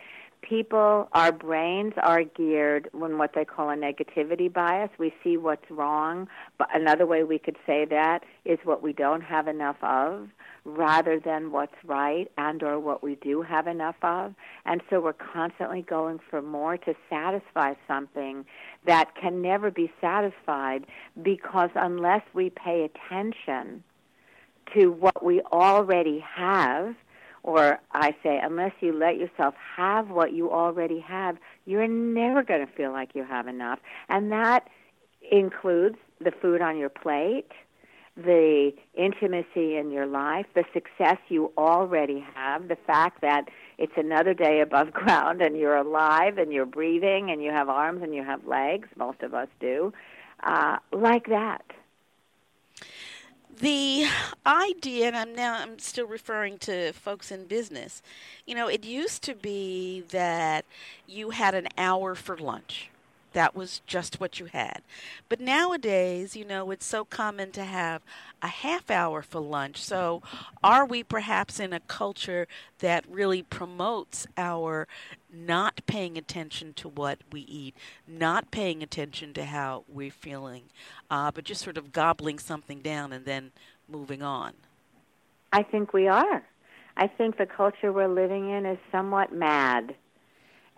people, 0.47 1.07
our 1.13 1.31
brains 1.31 1.93
are 2.01 2.23
geared 2.23 2.89
when 2.91 3.17
what 3.17 3.31
they 3.33 3.45
call 3.45 3.69
a 3.69 3.75
negativity 3.75 4.51
bias. 4.51 4.89
We 4.97 5.13
see 5.23 5.37
what's 5.37 5.69
wrong, 5.69 6.27
but 6.57 6.67
another 6.73 7.05
way 7.05 7.23
we 7.23 7.39
could 7.39 7.57
say 7.65 7.85
that 7.85 8.23
is 8.43 8.59
what 8.63 8.83
we 8.83 8.93
don't 8.93 9.21
have 9.21 9.47
enough 9.47 9.77
of 9.81 10.29
rather 10.63 11.19
than 11.19 11.51
what's 11.51 11.75
right 11.83 12.31
and 12.37 12.63
or 12.63 12.79
what 12.79 13.03
we 13.03 13.15
do 13.15 13.41
have 13.43 13.67
enough 13.67 13.95
of. 14.01 14.33
And 14.65 14.81
so 14.89 14.99
we're 14.99 15.13
constantly 15.13 15.81
going 15.81 16.19
for 16.29 16.41
more 16.41 16.77
to 16.77 16.95
satisfy 17.09 17.73
something 17.87 18.45
that 18.85 19.15
can 19.19 19.41
never 19.41 19.69
be 19.71 19.91
satisfied 20.01 20.85
because 21.21 21.69
unless 21.75 22.23
we 22.33 22.49
pay 22.49 22.83
attention 22.83 23.83
to 24.73 24.91
what 24.91 25.23
we 25.23 25.41
already 25.41 26.19
have, 26.19 26.95
or 27.43 27.79
I 27.91 28.15
say, 28.23 28.39
unless 28.41 28.73
you 28.79 28.93
let 28.93 29.17
yourself 29.17 29.55
have 29.75 30.09
what 30.09 30.33
you 30.33 30.51
already 30.51 30.99
have, 31.01 31.37
you're 31.65 31.87
never 31.87 32.43
going 32.43 32.65
to 32.65 32.71
feel 32.73 32.91
like 32.91 33.13
you 33.13 33.23
have 33.23 33.47
enough. 33.47 33.79
And 34.09 34.31
that 34.31 34.67
includes 35.31 35.97
the 36.19 36.31
food 36.31 36.61
on 36.61 36.77
your 36.77 36.89
plate, 36.89 37.51
the 38.17 38.71
intimacy 38.93 39.75
in 39.75 39.91
your 39.91 40.05
life, 40.05 40.45
the 40.55 40.63
success 40.73 41.17
you 41.27 41.51
already 41.57 42.25
have, 42.33 42.67
the 42.67 42.77
fact 42.87 43.21
that 43.21 43.49
it's 43.77 43.93
another 43.97 44.33
day 44.33 44.61
above 44.61 44.91
ground 44.93 45.41
and 45.41 45.57
you're 45.57 45.75
alive 45.75 46.37
and 46.37 46.51
you're 46.51 46.65
breathing 46.65 47.29
and 47.29 47.43
you 47.43 47.51
have 47.51 47.69
arms 47.69 48.01
and 48.01 48.15
you 48.15 48.23
have 48.23 48.45
legs, 48.47 48.87
most 48.95 49.21
of 49.21 49.33
us 49.33 49.49
do, 49.59 49.93
uh, 50.43 50.77
like 50.91 51.27
that 51.27 51.63
the 53.59 54.05
idea 54.45 55.07
and 55.07 55.15
i'm 55.15 55.33
now 55.33 55.59
i'm 55.59 55.79
still 55.79 56.07
referring 56.07 56.57
to 56.57 56.91
folks 56.93 57.31
in 57.31 57.45
business 57.45 58.01
you 58.45 58.53
know 58.53 58.67
it 58.67 58.83
used 58.83 59.23
to 59.23 59.33
be 59.33 60.01
that 60.09 60.65
you 61.07 61.29
had 61.29 61.55
an 61.55 61.67
hour 61.77 62.15
for 62.15 62.37
lunch 62.37 62.89
that 63.35 63.53
was 63.53 63.81
just 63.85 64.21
what 64.21 64.39
you 64.39 64.45
had. 64.45 64.81
But 65.27 65.41
nowadays, 65.41 66.37
you 66.37 66.45
know, 66.45 66.71
it's 66.71 66.85
so 66.85 67.03
common 67.03 67.51
to 67.51 67.65
have 67.65 68.01
a 68.41 68.47
half 68.47 68.89
hour 68.89 69.21
for 69.21 69.41
lunch. 69.41 69.83
So, 69.83 70.23
are 70.63 70.85
we 70.85 71.03
perhaps 71.03 71.59
in 71.59 71.73
a 71.73 71.81
culture 71.81 72.47
that 72.79 73.03
really 73.09 73.43
promotes 73.43 74.25
our 74.37 74.87
not 75.31 75.85
paying 75.85 76.17
attention 76.17 76.73
to 76.75 76.87
what 76.87 77.19
we 77.29 77.41
eat, 77.41 77.75
not 78.07 78.51
paying 78.51 78.81
attention 78.81 79.33
to 79.33 79.43
how 79.43 79.83
we're 79.89 80.11
feeling, 80.11 80.63
uh, 81.11 81.29
but 81.29 81.43
just 81.43 81.61
sort 81.61 81.77
of 81.77 81.91
gobbling 81.91 82.39
something 82.39 82.79
down 82.79 83.11
and 83.11 83.25
then 83.25 83.51
moving 83.89 84.21
on? 84.21 84.53
I 85.51 85.61
think 85.61 85.91
we 85.91 86.07
are. 86.07 86.41
I 86.95 87.07
think 87.07 87.37
the 87.37 87.45
culture 87.45 87.91
we're 87.91 88.07
living 88.07 88.49
in 88.49 88.65
is 88.65 88.77
somewhat 88.93 89.33
mad 89.33 89.93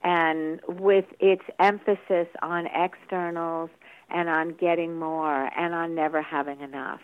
and 0.07 0.61
with 0.69 1.03
its 1.19 1.41
emphasis 1.59 2.27
on 2.41 2.65
externals 2.67 3.69
and 4.09 4.29
on 4.29 4.53
getting 4.53 4.97
more 4.97 5.49
and 5.59 5.73
on 5.73 5.93
never 5.93 6.21
having 6.21 6.61
enough. 6.61 7.01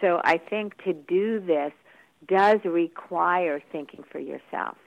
So 0.00 0.22
I 0.24 0.38
think 0.38 0.82
to 0.84 0.94
do 0.94 1.40
this 1.40 1.72
does 2.26 2.60
require 2.64 3.62
thinking 3.70 4.02
for 4.10 4.18
yourself 4.18 4.78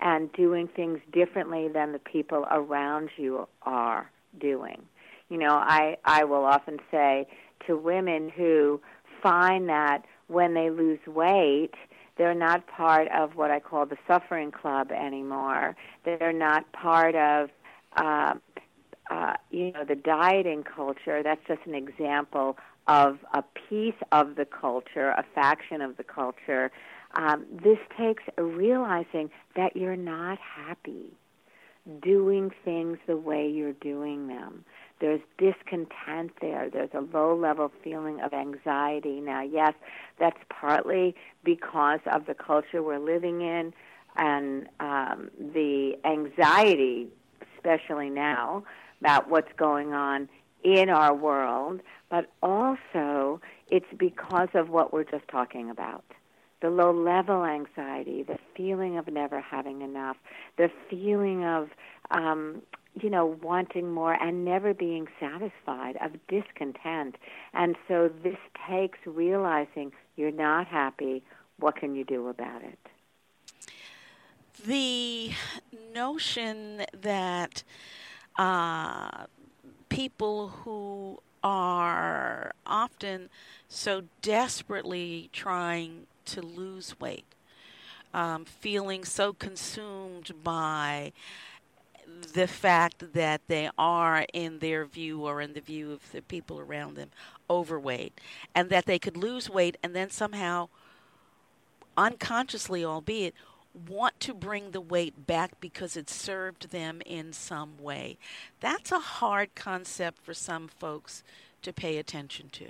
and 0.00 0.32
doing 0.32 0.66
things 0.66 0.98
differently 1.12 1.68
than 1.68 1.92
the 1.92 2.00
people 2.00 2.46
around 2.50 3.10
you 3.16 3.46
are 3.62 4.10
doing. 4.40 4.82
You 5.28 5.38
know, 5.38 5.54
I, 5.54 5.98
I 6.04 6.24
will 6.24 6.44
often 6.44 6.78
say 6.90 7.28
to 7.68 7.76
women 7.76 8.28
who 8.28 8.80
find 9.22 9.68
that 9.68 10.04
when 10.26 10.54
they 10.54 10.70
lose 10.70 10.98
weight, 11.06 11.74
they're 12.16 12.34
not 12.34 12.66
part 12.66 13.08
of 13.08 13.36
what 13.36 13.50
I 13.50 13.60
call 13.60 13.86
the 13.86 13.96
suffering 14.06 14.50
club 14.50 14.90
anymore. 14.92 15.76
They're 16.04 16.32
not 16.32 16.70
part 16.72 17.14
of, 17.14 17.50
uh, 17.96 18.34
uh, 19.10 19.34
you 19.50 19.72
know, 19.72 19.84
the 19.84 19.94
dieting 19.96 20.64
culture. 20.64 21.22
That's 21.22 21.40
just 21.46 21.60
an 21.66 21.74
example 21.74 22.56
of 22.86 23.18
a 23.32 23.42
piece 23.68 23.94
of 24.10 24.36
the 24.36 24.44
culture, 24.44 25.10
a 25.10 25.24
faction 25.34 25.80
of 25.80 25.96
the 25.96 26.04
culture. 26.04 26.70
Um, 27.14 27.44
this 27.50 27.78
takes 27.98 28.22
realizing 28.36 29.30
that 29.56 29.76
you're 29.76 29.96
not 29.96 30.38
happy 30.38 31.12
doing 32.00 32.50
things 32.64 32.98
the 33.06 33.16
way 33.16 33.48
you're 33.48 33.72
doing 33.72 34.28
them. 34.28 34.64
There's 35.02 35.20
discontent 35.36 36.30
there. 36.40 36.70
There's 36.70 36.94
a 36.94 37.00
low 37.16 37.36
level 37.36 37.70
feeling 37.84 38.20
of 38.20 38.32
anxiety. 38.32 39.20
Now, 39.20 39.42
yes, 39.42 39.74
that's 40.18 40.42
partly 40.48 41.14
because 41.44 42.00
of 42.06 42.26
the 42.26 42.34
culture 42.34 42.82
we're 42.82 42.98
living 43.14 43.42
in 43.42 43.74
and 44.16 44.68
um, 44.80 45.30
the 45.54 45.98
anxiety, 46.04 47.08
especially 47.56 48.10
now, 48.10 48.64
about 49.00 49.28
what's 49.28 49.52
going 49.56 49.92
on 49.92 50.28
in 50.62 50.88
our 50.88 51.14
world, 51.14 51.80
but 52.08 52.30
also 52.42 53.40
it's 53.70 53.92
because 53.98 54.50
of 54.54 54.68
what 54.70 54.92
we're 54.92 55.04
just 55.16 55.26
talking 55.28 55.68
about. 55.70 56.04
the 56.62 56.70
low 56.70 56.92
level 56.92 57.44
anxiety, 57.44 58.22
the 58.22 58.38
feeling 58.56 58.96
of 58.96 59.08
never 59.08 59.40
having 59.40 59.82
enough, 59.82 60.16
the 60.56 60.70
feeling 60.88 61.44
of 61.44 61.68
um, 62.12 62.62
you 63.00 63.08
know, 63.08 63.38
wanting 63.42 63.90
more 63.90 64.14
and 64.14 64.44
never 64.44 64.74
being 64.74 65.08
satisfied, 65.18 65.96
of 66.00 66.12
discontent. 66.28 67.16
And 67.54 67.76
so 67.88 68.10
this 68.22 68.36
takes 68.68 68.98
realizing 69.06 69.92
you're 70.16 70.30
not 70.30 70.66
happy. 70.66 71.22
What 71.58 71.76
can 71.76 71.94
you 71.94 72.04
do 72.04 72.28
about 72.28 72.62
it? 72.62 72.78
The 74.66 75.32
notion 75.94 76.84
that 76.92 77.62
uh, 78.38 79.24
people 79.88 80.48
who 80.48 81.20
are 81.42 82.52
often 82.66 83.28
so 83.68 84.02
desperately 84.20 85.28
trying 85.32 86.06
to 86.26 86.40
lose 86.40 87.00
weight, 87.00 87.24
um, 88.14 88.44
feeling 88.44 89.04
so 89.04 89.32
consumed 89.32 90.30
by 90.44 91.12
the 92.22 92.46
fact 92.46 93.12
that 93.12 93.42
they 93.48 93.70
are, 93.78 94.26
in 94.32 94.58
their 94.58 94.84
view 94.84 95.26
or 95.26 95.40
in 95.40 95.52
the 95.52 95.60
view 95.60 95.92
of 95.92 96.12
the 96.12 96.22
people 96.22 96.58
around 96.58 96.94
them, 96.94 97.10
overweight, 97.48 98.20
and 98.54 98.70
that 98.70 98.86
they 98.86 98.98
could 98.98 99.16
lose 99.16 99.50
weight 99.50 99.76
and 99.82 99.94
then 99.94 100.10
somehow, 100.10 100.68
unconsciously 101.96 102.84
albeit, 102.84 103.34
want 103.88 104.18
to 104.20 104.34
bring 104.34 104.70
the 104.70 104.80
weight 104.80 105.26
back 105.26 105.60
because 105.60 105.96
it 105.96 106.10
served 106.10 106.70
them 106.70 107.00
in 107.06 107.32
some 107.32 107.78
way. 107.78 108.18
That's 108.60 108.92
a 108.92 108.98
hard 108.98 109.54
concept 109.54 110.22
for 110.22 110.34
some 110.34 110.68
folks 110.68 111.22
to 111.62 111.72
pay 111.72 111.96
attention 111.96 112.48
to. 112.50 112.66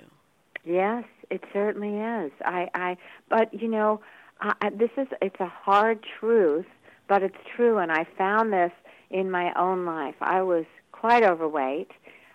Yes, 0.63 1.03
it 1.29 1.43
certainly 1.51 1.97
is. 1.97 2.31
I, 2.45 2.69
I, 2.73 2.97
but 3.29 3.53
you 3.53 3.67
know, 3.67 3.99
uh, 4.39 4.53
this 4.73 4.91
is 4.97 5.07
it's 5.21 5.39
a 5.39 5.47
hard 5.47 6.05
truth, 6.19 6.65
but 7.07 7.21
it's 7.21 7.35
true, 7.55 7.79
and 7.79 7.91
I 7.91 8.05
found 8.17 8.53
this 8.53 8.71
in 9.13 9.29
my 9.31 9.53
own 9.53 9.85
life. 9.85 10.15
I 10.19 10.41
was 10.41 10.65
quite 10.91 11.23
overweight. 11.23 11.91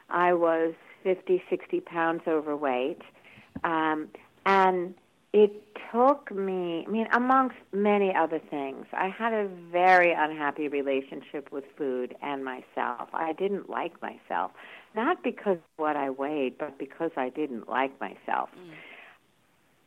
I 0.08 0.32
was 0.32 0.73
50, 1.02 1.42
60 1.50 1.80
pounds 1.80 2.23
overweight. 2.26 3.02
Um, 3.64 4.08
and 4.47 4.94
it 5.32 5.52
took 5.92 6.30
me, 6.30 6.85
I 6.87 6.90
mean, 6.90 7.08
amongst 7.12 7.56
many 7.73 8.14
other 8.14 8.38
things, 8.38 8.87
I 8.92 9.08
had 9.08 9.32
a 9.32 9.49
very 9.70 10.12
unhappy 10.12 10.68
relationship 10.68 11.50
with 11.52 11.64
food 11.76 12.14
and 12.23 12.44
myself. 12.44 13.08
I 13.12 13.32
didn't 13.32 13.68
like 13.68 14.00
myself, 14.00 14.52
not 14.94 15.23
because 15.23 15.56
of 15.56 15.62
what 15.76 15.97
I 15.97 16.11
weighed, 16.11 16.56
but 16.56 16.78
because 16.78 17.11
I 17.16 17.28
didn't 17.28 17.68
like 17.68 17.99
myself. 18.00 18.49
Mm. 18.56 18.75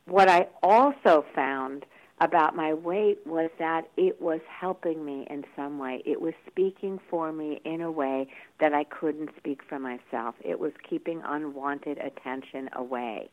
What 0.05 0.29
I 0.29 0.48
also 0.62 1.25
found 1.33 1.86
about 2.21 2.55
my 2.55 2.71
weight 2.71 3.17
was 3.25 3.49
that 3.57 3.89
it 3.97 4.21
was 4.21 4.41
helping 4.47 5.03
me 5.03 5.25
in 5.29 5.43
some 5.55 5.79
way. 5.79 6.03
It 6.05 6.21
was 6.21 6.33
speaking 6.47 6.99
for 7.09 7.33
me 7.33 7.59
in 7.65 7.81
a 7.81 7.91
way 7.91 8.27
that 8.59 8.73
I 8.73 8.83
couldn't 8.83 9.31
speak 9.37 9.61
for 9.67 9.79
myself. 9.79 10.35
It 10.45 10.59
was 10.59 10.71
keeping 10.87 11.23
unwanted 11.25 11.97
attention 11.97 12.69
away. 12.73 13.31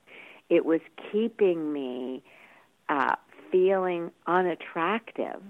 It 0.48 0.64
was 0.64 0.80
keeping 1.12 1.70
me 1.70 2.22
uh, 2.88 3.14
feeling 3.52 4.10
unattractive. 4.26 5.42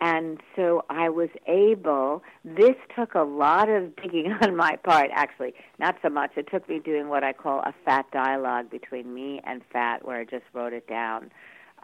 And 0.00 0.40
so 0.54 0.84
I 0.90 1.08
was 1.08 1.30
able, 1.46 2.22
this 2.44 2.74
took 2.94 3.14
a 3.14 3.22
lot 3.22 3.70
of 3.70 3.96
digging 3.96 4.30
on 4.42 4.54
my 4.56 4.76
part, 4.84 5.10
actually, 5.14 5.54
not 5.78 5.96
so 6.02 6.10
much. 6.10 6.32
It 6.36 6.48
took 6.50 6.68
me 6.68 6.80
doing 6.80 7.08
what 7.08 7.24
I 7.24 7.32
call 7.32 7.60
a 7.60 7.72
fat 7.86 8.04
dialogue 8.12 8.68
between 8.70 9.14
me 9.14 9.40
and 9.44 9.62
fat, 9.72 10.04
where 10.04 10.20
I 10.20 10.24
just 10.24 10.44
wrote 10.52 10.74
it 10.74 10.86
down 10.86 11.30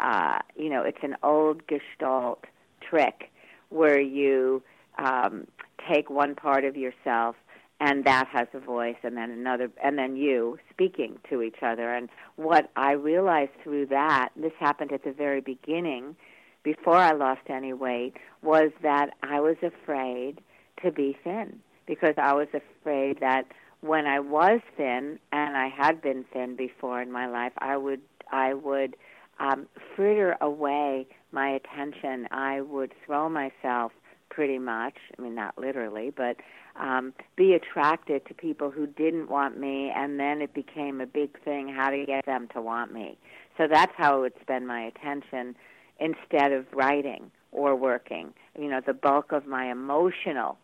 uh, 0.00 0.38
you 0.57 0.71
know, 0.71 0.83
it's 0.83 1.02
an 1.02 1.16
old 1.23 1.62
Gestalt 1.66 2.45
trick 2.80 3.30
where 3.69 4.00
you 4.00 4.62
um, 4.99 5.47
take 5.88 6.11
one 6.11 6.35
part 6.35 6.64
of 6.64 6.76
yourself 6.76 7.37
and 7.83 8.04
that 8.04 8.26
has 8.30 8.47
a 8.52 8.61
voice 8.61 8.97
and 9.02 9.16
then 9.16 9.30
another 9.30 9.70
and 9.83 9.96
then 9.96 10.14
you 10.14 10.59
speaking 10.70 11.18
to 11.31 11.40
each 11.40 11.62
other. 11.62 11.94
And 11.94 12.11
what 12.40 12.70
i 12.75 12.92
realized 12.92 13.53
through 13.62 13.85
that 13.87 14.31
this 14.35 14.53
happened 14.59 14.92
at 14.92 15.05
the 15.05 15.12
very 15.12 15.42
beginning 15.42 16.16
before 16.62 16.96
i 16.96 17.12
lost 17.12 17.42
any 17.48 17.72
weight 17.75 18.14
was 18.42 18.70
that 18.83 19.11
i 19.22 19.38
was 19.38 19.57
afraid 19.62 20.40
to 20.83 20.90
be 20.90 21.16
thin 21.22 21.61
because 21.87 22.14
i 22.16 22.33
was 22.33 22.48
afraid 22.55 23.20
that 23.20 23.44
when 23.83 24.07
i 24.07 24.18
was 24.18 24.61
thin 24.79 25.18
and 25.33 25.57
i 25.57 25.68
had 25.68 26.01
been 26.01 26.25
thin 26.33 26.57
before 26.57 27.03
in 27.03 27.12
my 27.12 27.27
life 27.27 27.53
i 27.59 27.77
would 27.77 28.01
i 28.33 28.55
would 28.55 28.96
um, 29.40 29.66
fritter 29.96 30.37
away 30.40 31.07
my 31.33 31.48
attention. 31.48 32.29
I 32.31 32.61
would 32.61 32.92
throw 33.05 33.29
myself 33.29 33.92
pretty 34.29 34.59
much, 34.59 34.94
I 35.18 35.22
mean, 35.22 35.35
not 35.35 35.59
literally, 35.59 36.12
but 36.16 36.37
um, 36.76 37.12
be 37.37 37.55
attracted 37.55 38.26
to 38.26 38.35
people 38.35 38.70
who 38.70 38.87
didn't 38.87 39.29
want 39.29 39.59
me, 39.59 39.90
and 39.94 40.20
then 40.20 40.40
it 40.40 40.55
became 40.55 41.00
a 41.00 41.07
big 41.07 41.42
thing 41.42 41.68
how 41.68 41.90
to 41.90 42.05
get 42.07 42.26
them 42.26 42.48
to 42.55 42.61
want 42.61 42.92
me. 42.92 43.18
So 43.59 43.66
that's 43.66 43.92
how 43.96 44.16
I 44.16 44.20
would 44.20 44.35
spend 44.40 44.68
my 44.68 44.83
attention 44.83 45.57
instead 45.98 46.53
of 46.53 46.66
writing 46.72 47.31
or 47.50 47.74
working. 47.74 48.33
You 48.59 48.68
know, 48.68 48.81
the 48.87 48.94
bulk 48.94 49.33
of 49.33 49.46
my 49.46 49.70
emotional 49.70 50.59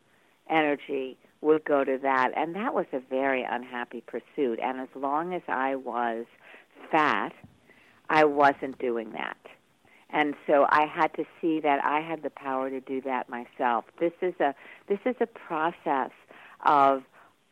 energy 0.49 1.19
would 1.41 1.65
go 1.65 1.85
to 1.85 1.99
that, 2.03 2.31
and 2.37 2.55
that 2.55 2.73
was 2.73 2.87
a 2.93 3.01
very 3.01 3.43
unhappy 3.43 4.03
pursuit. 4.07 4.61
And 4.63 4.81
as 4.81 4.89
long 4.95 5.35
as 5.35 5.43
I 5.49 5.75
was 5.75 6.25
fat, 6.91 7.33
I 8.09 8.25
wasn't 8.25 8.79
doing 8.79 9.13
that. 9.13 9.37
And 10.11 10.35
so 10.47 10.67
I 10.71 10.87
had 10.87 11.09
to 11.15 11.25
see 11.41 11.61
that 11.61 11.85
I 11.85 12.01
had 12.01 12.23
the 12.23 12.31
power 12.31 12.71
to 12.71 12.81
do 12.81 13.01
that 13.03 13.29
myself. 13.29 13.85
This 13.99 14.13
is 14.23 14.35
a 14.41 14.55
this 14.89 15.01
is 15.05 15.17
a 15.21 15.27
process 15.27 16.11
of 16.65 17.03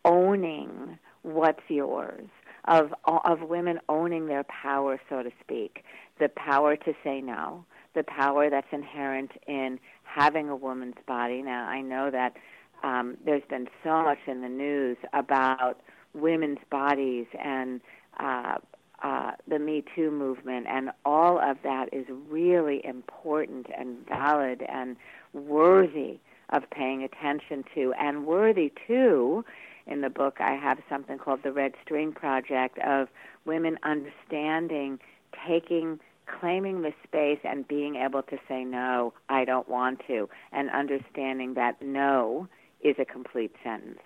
owning 0.04 0.98
what's 1.22 1.62
yours, 1.68 2.28
of 2.66 2.94
of 3.04 3.42
women 3.42 3.80
owning 3.88 4.26
their 4.26 4.44
power, 4.44 5.00
so 5.08 5.22
to 5.22 5.30
speak, 5.42 5.84
the 6.20 6.28
power 6.28 6.76
to 6.76 6.94
say 7.02 7.20
no, 7.20 7.64
the 7.94 8.04
power 8.04 8.48
that's 8.48 8.72
inherent 8.72 9.32
in 9.48 9.80
having 10.04 10.48
a 10.48 10.56
woman's 10.56 10.94
body. 11.06 11.42
Now 11.42 11.66
I 11.66 11.80
know 11.80 12.10
that 12.12 12.36
um, 12.84 13.16
there's 13.24 13.42
been 13.50 13.68
so 13.82 14.02
much 14.02 14.18
in 14.26 14.42
the 14.42 14.48
news 14.48 14.96
about 15.12 15.80
women's 16.12 16.58
bodies 16.70 17.26
and 17.42 17.80
uh, 18.20 18.56
uh, 19.04 19.32
the 19.46 19.58
Me 19.58 19.84
Too 19.94 20.10
movement, 20.10 20.66
and 20.66 20.90
all 21.04 21.38
of 21.38 21.58
that 21.62 21.92
is 21.92 22.06
really 22.08 22.84
important 22.84 23.66
and 23.76 23.98
valid 24.08 24.62
and 24.66 24.96
worthy 25.34 26.18
of 26.48 26.68
paying 26.70 27.04
attention 27.04 27.64
to, 27.74 27.92
and 28.00 28.26
worthy 28.26 28.72
too. 28.86 29.44
In 29.86 30.00
the 30.00 30.08
book, 30.08 30.38
I 30.40 30.54
have 30.54 30.78
something 30.88 31.18
called 31.18 31.42
the 31.42 31.52
Red 31.52 31.74
String 31.82 32.12
Project 32.12 32.78
of 32.78 33.08
women 33.44 33.78
understanding, 33.82 34.98
taking, 35.46 36.00
claiming 36.40 36.80
the 36.80 36.94
space, 37.06 37.40
and 37.44 37.68
being 37.68 37.96
able 37.96 38.22
to 38.22 38.38
say 38.48 38.64
no, 38.64 39.12
I 39.28 39.44
don't 39.44 39.68
want 39.68 40.00
to, 40.06 40.30
and 40.52 40.70
understanding 40.70 41.52
that 41.54 41.82
no 41.82 42.48
is 42.82 42.96
a 42.98 43.04
complete 43.04 43.54
sentence. 43.62 44.00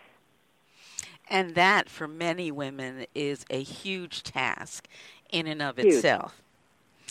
And 1.31 1.55
that, 1.55 1.89
for 1.89 2.09
many 2.09 2.51
women, 2.51 3.07
is 3.15 3.45
a 3.51 3.63
huge 3.63 4.23
task 4.23 4.89
in 5.31 5.47
and 5.47 5.61
of 5.61 5.77
huge. 5.77 5.95
itself. 5.95 6.43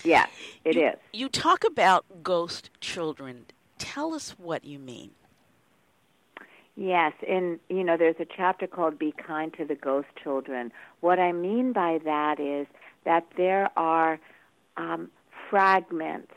Yes, 0.04 0.30
it 0.64 0.76
you, 0.76 0.88
is. 0.88 0.96
you 1.14 1.30
talk 1.30 1.64
about 1.64 2.06
ghost 2.24 2.70
children. 2.82 3.46
Tell 3.78 4.14
us 4.14 4.32
what 4.38 4.64
you 4.64 4.80
mean. 4.80 5.12
Yes, 6.76 7.14
and 7.28 7.60
you 7.70 7.84
know, 7.84 7.98
there's 7.98 8.20
a 8.20 8.26
chapter 8.26 8.68
called 8.68 9.00
"Be 9.00 9.12
Kind 9.12 9.54
to 9.56 9.66
the 9.66 9.76
Ghost 9.76 10.10
Children." 10.22 10.72
What 11.00 11.20
I 11.20 11.32
mean 11.32 11.74
by 11.74 12.00
that 12.06 12.40
is 12.40 12.68
that 13.04 13.26
there 13.36 13.72
are 13.76 14.20
um, 14.78 15.10
fragments, 15.50 16.34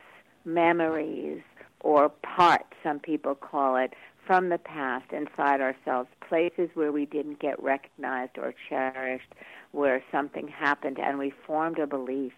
memories, 0.46 1.42
or 1.80 2.08
parts, 2.08 2.74
some 2.82 2.98
people 2.98 3.34
call 3.34 3.76
it, 3.76 3.92
from 4.30 4.48
the 4.48 4.58
past 4.58 5.12
inside 5.12 5.60
ourselves, 5.60 6.08
places 6.28 6.70
where 6.74 6.92
we 6.92 7.04
didn't 7.04 7.40
get 7.40 7.60
recognized 7.60 8.38
or 8.38 8.54
cherished, 8.68 9.34
where 9.72 10.04
something 10.12 10.46
happened 10.46 11.00
and 11.00 11.18
we 11.18 11.32
formed 11.48 11.80
a 11.80 11.86
belief 11.88 12.32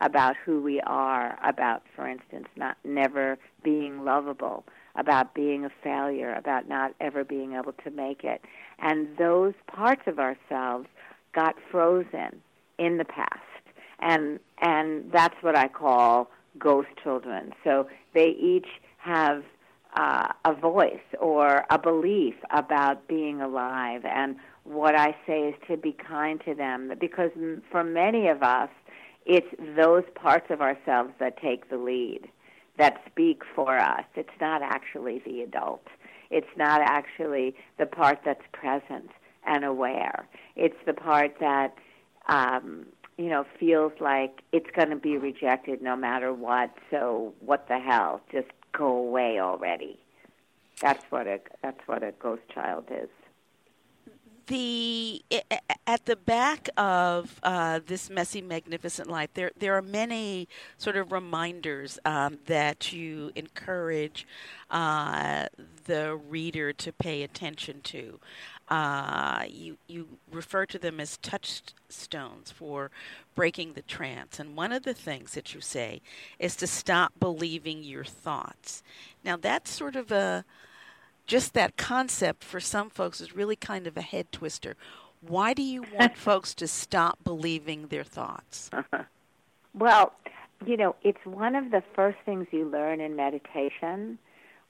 about 0.00 0.36
who 0.44 0.60
we 0.60 0.78
are, 0.82 1.38
about, 1.42 1.82
for 1.96 2.06
instance, 2.06 2.48
not 2.54 2.76
never 2.84 3.38
being 3.64 4.04
lovable, 4.04 4.62
about 4.94 5.32
being 5.32 5.64
a 5.64 5.70
failure, 5.82 6.34
about 6.34 6.68
not 6.68 6.92
ever 7.00 7.24
being 7.24 7.54
able 7.54 7.72
to 7.82 7.90
make 7.92 8.24
it. 8.24 8.42
And 8.78 9.08
those 9.16 9.54
parts 9.68 10.02
of 10.06 10.18
ourselves 10.18 10.86
got 11.34 11.54
frozen 11.70 12.42
in 12.78 12.98
the 12.98 13.06
past. 13.06 13.40
And 14.00 14.38
and 14.60 15.10
that's 15.10 15.42
what 15.42 15.56
I 15.56 15.68
call 15.68 16.28
ghost 16.58 16.88
children. 17.02 17.54
So 17.64 17.88
they 18.12 18.36
each 18.38 18.68
have 18.98 19.44
uh, 19.96 20.32
a 20.44 20.54
voice 20.54 20.98
or 21.18 21.64
a 21.70 21.78
belief 21.78 22.34
about 22.50 23.08
being 23.08 23.40
alive. 23.40 24.04
And 24.04 24.36
what 24.64 24.94
I 24.94 25.16
say 25.26 25.48
is 25.48 25.54
to 25.68 25.76
be 25.76 25.92
kind 25.92 26.40
to 26.44 26.54
them 26.54 26.92
because 27.00 27.30
for 27.70 27.84
many 27.84 28.28
of 28.28 28.42
us, 28.42 28.70
it's 29.24 29.48
those 29.76 30.04
parts 30.14 30.46
of 30.50 30.60
ourselves 30.60 31.10
that 31.20 31.40
take 31.40 31.68
the 31.70 31.76
lead, 31.76 32.28
that 32.78 33.00
speak 33.10 33.42
for 33.54 33.78
us. 33.78 34.04
It's 34.14 34.28
not 34.40 34.62
actually 34.62 35.20
the 35.24 35.42
adult. 35.42 35.86
It's 36.30 36.56
not 36.56 36.80
actually 36.82 37.54
the 37.78 37.86
part 37.86 38.20
that's 38.24 38.44
present 38.52 39.10
and 39.46 39.64
aware. 39.64 40.28
It's 40.56 40.76
the 40.86 40.92
part 40.92 41.36
that, 41.40 41.74
um, 42.28 42.86
you 43.16 43.28
know, 43.28 43.44
feels 43.58 43.92
like 44.00 44.42
it's 44.52 44.70
going 44.76 44.90
to 44.90 44.96
be 44.96 45.16
rejected 45.16 45.82
no 45.82 45.96
matter 45.96 46.32
what. 46.32 46.70
So 46.90 47.34
what 47.40 47.68
the 47.68 47.78
hell? 47.78 48.20
Just 48.30 48.48
go 48.78 48.96
away 48.96 49.40
already. 49.40 49.98
That's 50.80 51.04
what 51.10 51.26
a 51.26 51.40
that's 51.62 51.80
what 51.86 52.02
a 52.02 52.12
ghost 52.12 52.42
child 52.54 52.84
is 52.90 53.08
the 54.48 55.22
at 55.86 56.04
the 56.06 56.16
back 56.16 56.68
of 56.76 57.38
uh, 57.42 57.80
this 57.86 58.10
messy, 58.10 58.42
magnificent 58.42 59.08
life, 59.08 59.30
there 59.34 59.52
there 59.56 59.76
are 59.76 59.82
many 59.82 60.48
sort 60.76 60.96
of 60.96 61.12
reminders 61.12 61.98
um, 62.04 62.38
that 62.46 62.92
you 62.92 63.30
encourage 63.36 64.26
uh, 64.70 65.46
the 65.84 66.16
reader 66.16 66.72
to 66.72 66.92
pay 66.92 67.22
attention 67.22 67.80
to. 67.82 68.18
Uh, 68.70 69.44
you 69.48 69.78
you 69.86 70.06
refer 70.30 70.66
to 70.66 70.78
them 70.78 71.00
as 71.00 71.16
touchstones 71.18 72.50
for 72.50 72.90
breaking 73.34 73.72
the 73.72 73.82
trance, 73.82 74.38
and 74.38 74.56
one 74.56 74.72
of 74.72 74.82
the 74.82 74.94
things 74.94 75.32
that 75.32 75.54
you 75.54 75.60
say 75.60 76.02
is 76.38 76.54
to 76.56 76.66
stop 76.66 77.12
believing 77.18 77.82
your 77.82 78.04
thoughts. 78.04 78.82
Now 79.24 79.36
that's 79.36 79.70
sort 79.70 79.96
of 79.96 80.12
a 80.12 80.44
just 81.26 81.54
that 81.54 81.76
concept 81.76 82.42
for 82.42 82.58
some 82.58 82.90
folks 82.90 83.20
is 83.20 83.36
really 83.36 83.56
kind 83.56 83.86
of 83.86 83.96
a 83.96 84.02
head 84.02 84.32
twister. 84.32 84.74
Why 85.20 85.54
do 85.54 85.62
you 85.62 85.84
want 85.98 86.16
folks 86.28 86.54
to 86.54 86.66
stop 86.66 87.22
believing 87.24 87.88
their 87.88 88.04
thoughts? 88.04 88.70
well, 89.74 90.12
you 90.66 90.76
know, 90.76 90.96
it's 91.02 91.24
one 91.24 91.54
of 91.54 91.70
the 91.70 91.82
first 91.94 92.18
things 92.24 92.46
you 92.50 92.68
learn 92.68 93.00
in 93.00 93.14
meditation, 93.14 94.18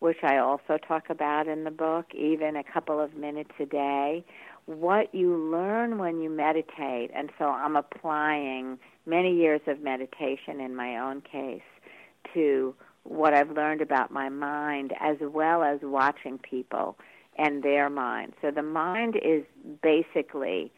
which 0.00 0.18
I 0.22 0.38
also 0.38 0.78
talk 0.87 1.11
about 1.11 1.48
in 1.48 1.64
the 1.64 1.70
book, 1.70 2.06
even 2.14 2.56
a 2.56 2.64
couple 2.64 3.00
of 3.00 3.14
minutes 3.14 3.50
a 3.58 3.66
day. 3.66 4.24
What 4.66 5.14
you 5.14 5.34
learn 5.37 5.98
when 5.98 6.20
you 6.20 6.30
meditate, 6.30 7.11
and 7.14 7.30
so 7.38 7.46
I'm 7.46 7.74
applying 7.74 8.78
many 9.06 9.34
years 9.34 9.62
of 9.66 9.80
meditation 9.80 10.61
in 10.61 10.76
my 10.76 10.98
own 10.98 11.22
case 11.22 11.62
to 12.34 12.74
what 13.04 13.32
I've 13.32 13.50
learned 13.50 13.80
about 13.80 14.11
my 14.11 14.28
mind 14.28 14.92
as 15.00 15.16
well 15.20 15.62
as 15.62 15.80
watching 15.82 16.38
people 16.38 16.98
and 17.38 17.62
their 17.62 17.88
mind. 17.88 18.34
So 18.42 18.50
the 18.50 18.62
mind 18.62 19.16
is 19.16 19.44
basically 19.82 20.70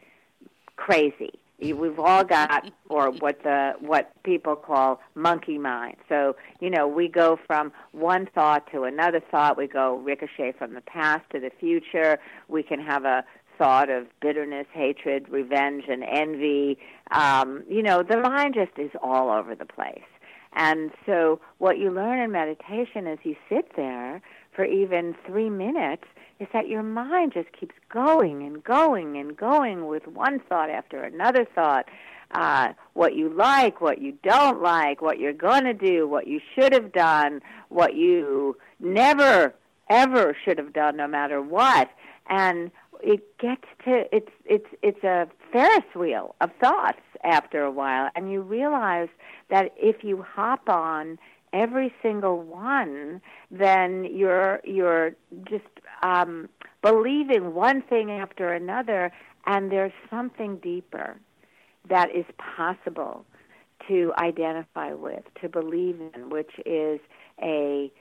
crazy. 0.77 1.40
We've 1.61 1.99
all 1.99 2.23
got, 2.23 2.71
or 2.89 3.11
what 3.11 3.43
the 3.43 3.73
what 3.79 4.11
people 4.23 4.55
call 4.55 4.99
monkey 5.15 5.57
mind. 5.57 5.97
So 6.09 6.35
you 6.59 6.69
know, 6.69 6.87
we 6.87 7.07
go 7.07 7.39
from 7.47 7.71
one 7.91 8.27
thought 8.33 8.69
to 8.71 8.83
another 8.83 9.21
thought. 9.31 9.57
We 9.57 9.67
go 9.67 9.97
ricochet 9.97 10.53
from 10.57 10.73
the 10.73 10.81
past 10.81 11.29
to 11.31 11.39
the 11.39 11.51
future. 11.59 12.19
We 12.47 12.63
can 12.63 12.79
have 12.79 13.05
a 13.05 13.23
thought 13.57 13.89
of 13.91 14.07
bitterness, 14.21 14.65
hatred, 14.73 15.29
revenge, 15.29 15.83
and 15.87 16.03
envy. 16.03 16.79
Um, 17.11 17.63
you 17.69 17.83
know, 17.83 18.01
the 18.01 18.17
mind 18.17 18.55
just 18.55 18.77
is 18.79 18.91
all 19.03 19.29
over 19.29 19.53
the 19.53 19.65
place. 19.65 20.01
And 20.53 20.91
so, 21.05 21.39
what 21.59 21.77
you 21.77 21.91
learn 21.91 22.19
in 22.19 22.31
meditation 22.31 23.07
is 23.07 23.19
you 23.23 23.35
sit 23.49 23.75
there 23.75 24.21
for 24.53 24.65
even 24.65 25.15
three 25.25 25.49
minutes 25.49 26.03
is 26.41 26.47
that 26.53 26.67
your 26.67 26.81
mind 26.81 27.33
just 27.33 27.51
keeps 27.53 27.75
going 27.87 28.41
and 28.41 28.63
going 28.63 29.15
and 29.15 29.37
going 29.37 29.85
with 29.85 30.07
one 30.07 30.39
thought 30.49 30.71
after 30.71 31.03
another 31.03 31.45
thought. 31.45 31.87
Uh, 32.31 32.69
what 32.93 33.13
you 33.13 33.29
like, 33.29 33.79
what 33.79 34.01
you 34.01 34.17
don't 34.23 34.61
like, 34.61 35.01
what 35.01 35.19
you're 35.19 35.33
going 35.33 35.65
to 35.65 35.73
do, 35.73 36.07
what 36.07 36.27
you 36.27 36.39
should 36.55 36.73
have 36.73 36.91
done, 36.91 37.41
what 37.69 37.93
you 37.93 38.57
never, 38.79 39.53
ever 39.89 40.35
should 40.43 40.57
have 40.57 40.73
done, 40.73 40.97
no 40.97 41.07
matter 41.07 41.41
what. 41.41 41.89
And 42.27 42.71
it 43.03 43.37
gets 43.37 43.65
to 43.85 44.05
it's 44.15 44.31
it's 44.45 44.67
it's 44.81 45.03
a 45.03 45.27
Ferris 45.51 45.93
wheel 45.95 46.35
of 46.41 46.49
thoughts 46.59 47.01
after 47.23 47.61
a 47.61 47.71
while, 47.71 48.09
and 48.15 48.31
you 48.31 48.41
realize 48.41 49.09
that 49.49 49.73
if 49.77 50.03
you 50.03 50.23
hop 50.23 50.69
on 50.69 51.19
every 51.53 51.93
single 52.01 52.41
one, 52.41 53.21
then 53.49 54.05
you're 54.05 54.61
you're 54.63 55.11
just 55.43 55.65
um, 56.01 56.49
believing 56.81 57.53
one 57.53 57.81
thing 57.81 58.11
after 58.11 58.53
another, 58.53 59.11
and 59.45 59.71
there's 59.71 59.93
something 60.09 60.57
deeper 60.57 61.17
that 61.89 62.13
is 62.15 62.25
possible 62.37 63.25
to 63.87 64.13
identify 64.17 64.93
with, 64.93 65.23
to 65.41 65.49
believe 65.49 65.99
in, 66.13 66.29
which 66.29 66.51
is 66.65 66.99
a 67.41 67.91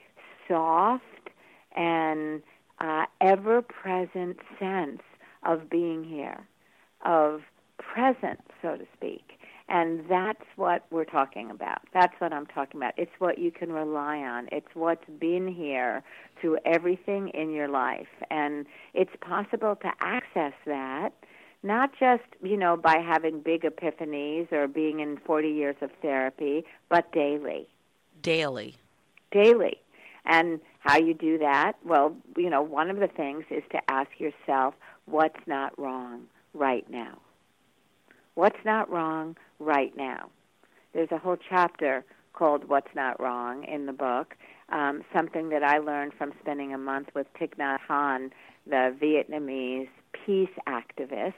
soft 0.47 1.05
and 1.77 2.43
uh, 2.81 3.05
ever 3.21 3.63
present 3.63 4.39
sense 4.59 5.03
of 5.45 5.71
being 5.71 6.05
here, 6.05 6.47
of 7.05 7.43
present, 7.79 8.41
so 8.61 8.77
to 8.77 8.87
speak. 8.95 9.40
And 9.71 10.05
that's 10.09 10.43
what 10.57 10.85
we're 10.91 11.05
talking 11.05 11.49
about. 11.49 11.79
That's 11.95 12.13
what 12.19 12.33
I'm 12.33 12.47
talking 12.47 12.81
about. 12.81 12.95
It's 12.97 13.13
what 13.21 13.39
you 13.39 13.53
can 13.53 13.73
rely 13.73 14.19
on. 14.19 14.49
It's 14.51 14.67
what's 14.75 15.09
been 15.21 15.47
here 15.47 16.03
through 16.41 16.59
everything 16.65 17.29
in 17.29 17.53
your 17.53 17.69
life. 17.69 18.09
And 18.31 18.67
it's 18.95 19.13
possible 19.21 19.77
to 19.77 19.93
access 20.01 20.55
that 20.67 21.13
not 21.63 21.91
just, 22.01 22.25
you 22.43 22.57
know, 22.57 22.77
by 22.77 22.97
having 22.99 23.41
big 23.41 23.63
epiphanies 23.63 24.51
or 24.51 24.67
being 24.67 24.99
in 25.01 25.19
40 25.19 25.49
years 25.49 25.77
of 25.83 25.91
therapy, 26.03 26.65
but 26.89 27.13
daily. 27.13 27.69
Daily. 28.23 28.75
Daily. 29.31 29.79
And 30.25 30.61
how 30.81 30.99
you 30.99 31.15
do 31.15 31.39
that? 31.39 31.75
Well, 31.85 32.17
you 32.37 32.51
know, 32.51 32.63
one 32.63 32.91
of 32.91 32.99
the 32.99 33.09
things 33.09 33.45
is 33.51 33.63
to 33.71 33.79
ask 33.89 34.11
yourself 34.19 34.75
what's 35.05 35.47
not 35.47 35.79
wrong 35.79 36.25
right 36.55 36.89
now. 36.91 37.19
What's 38.35 38.65
not 38.65 38.91
wrong 38.91 39.37
right 39.61 39.97
now? 39.97 40.31
There's 40.93 41.11
a 41.13 41.19
whole 41.19 41.37
chapter 41.49 42.05
called 42.33 42.69
What's 42.69 42.93
Not 42.95 43.21
Wrong 43.21 43.65
in 43.65 43.87
the 43.87 43.93
book. 43.93 44.35
Um, 44.71 45.03
something 45.15 45.49
that 45.51 45.63
I 45.63 45.79
learned 45.79 46.13
from 46.17 46.33
spending 46.41 46.73
a 46.73 46.79
month 46.79 47.09
with 47.15 47.27
Thich 47.35 47.57
Nhat 47.59 47.79
Hanh, 47.89 48.31
the 48.67 48.95
Vietnamese 49.01 49.89
peace 50.13 50.49
activist. 50.67 51.35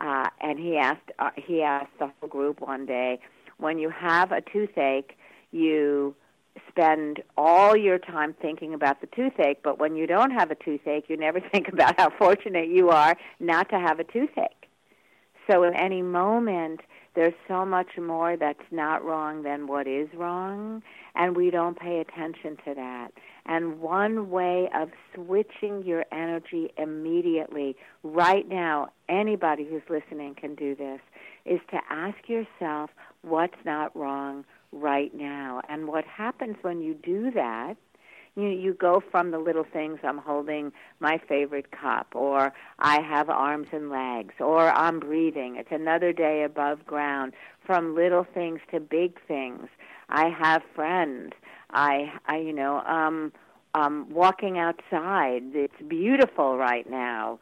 Uh, 0.00 0.28
and 0.40 0.58
he 0.58 0.76
asked 0.78 1.10
uh, 1.18 1.30
he 1.36 1.62
asked 1.62 1.92
the 1.98 2.10
whole 2.20 2.28
group 2.28 2.60
one 2.60 2.86
day, 2.86 3.18
when 3.58 3.78
you 3.78 3.90
have 3.90 4.32
a 4.32 4.40
toothache, 4.40 5.16
you 5.52 6.14
spend 6.68 7.22
all 7.36 7.76
your 7.76 7.98
time 7.98 8.34
thinking 8.40 8.74
about 8.74 9.00
the 9.00 9.06
toothache, 9.08 9.62
but 9.62 9.78
when 9.78 9.96
you 9.96 10.06
don't 10.06 10.30
have 10.30 10.50
a 10.50 10.54
toothache, 10.54 11.04
you 11.08 11.16
never 11.16 11.40
think 11.52 11.68
about 11.68 11.98
how 11.98 12.10
fortunate 12.18 12.68
you 12.68 12.90
are 12.90 13.16
not 13.38 13.68
to 13.70 13.78
have 13.78 14.00
a 14.00 14.04
toothache. 14.04 14.68
So, 15.50 15.64
in 15.64 15.74
any 15.74 16.02
moment, 16.02 16.80
there's 17.20 17.34
so 17.48 17.66
much 17.66 17.98
more 17.98 18.34
that's 18.34 18.64
not 18.70 19.04
wrong 19.04 19.42
than 19.42 19.66
what 19.66 19.86
is 19.86 20.08
wrong, 20.14 20.82
and 21.14 21.36
we 21.36 21.50
don't 21.50 21.78
pay 21.78 22.00
attention 22.00 22.56
to 22.64 22.72
that. 22.74 23.08
And 23.44 23.78
one 23.78 24.30
way 24.30 24.70
of 24.74 24.88
switching 25.14 25.82
your 25.84 26.06
energy 26.10 26.72
immediately, 26.78 27.76
right 28.02 28.48
now, 28.48 28.88
anybody 29.10 29.66
who's 29.68 29.82
listening 29.90 30.34
can 30.34 30.54
do 30.54 30.74
this, 30.74 30.98
is 31.44 31.60
to 31.72 31.80
ask 31.90 32.26
yourself 32.26 32.88
what's 33.20 33.62
not 33.66 33.94
wrong 33.94 34.46
right 34.72 35.14
now. 35.14 35.60
And 35.68 35.88
what 35.88 36.06
happens 36.06 36.56
when 36.62 36.80
you 36.80 36.94
do 36.94 37.30
that, 37.32 37.76
you 38.36 38.48
you 38.48 38.74
go 38.74 39.02
from 39.10 39.30
the 39.30 39.38
little 39.38 39.64
things 39.64 39.98
I'm 40.02 40.18
holding 40.18 40.72
my 41.00 41.18
favorite 41.28 41.70
cup 41.72 42.08
or 42.14 42.52
I 42.78 43.00
have 43.02 43.28
arms 43.28 43.68
and 43.72 43.90
legs 43.90 44.34
or 44.38 44.70
I'm 44.70 45.00
breathing. 45.00 45.56
It's 45.56 45.72
another 45.72 46.12
day 46.12 46.42
above 46.42 46.86
ground 46.86 47.32
from 47.64 47.94
little 47.94 48.24
things 48.24 48.60
to 48.70 48.80
big 48.80 49.18
things. 49.26 49.68
I 50.08 50.28
have 50.28 50.62
friends. 50.74 51.32
I 51.70 52.12
I 52.26 52.38
you 52.38 52.52
know 52.52 52.80
um 52.80 53.32
um 53.74 54.06
walking 54.10 54.58
outside. 54.58 55.42
It's 55.54 55.80
beautiful 55.86 56.56
right 56.56 56.88
now. 56.88 57.38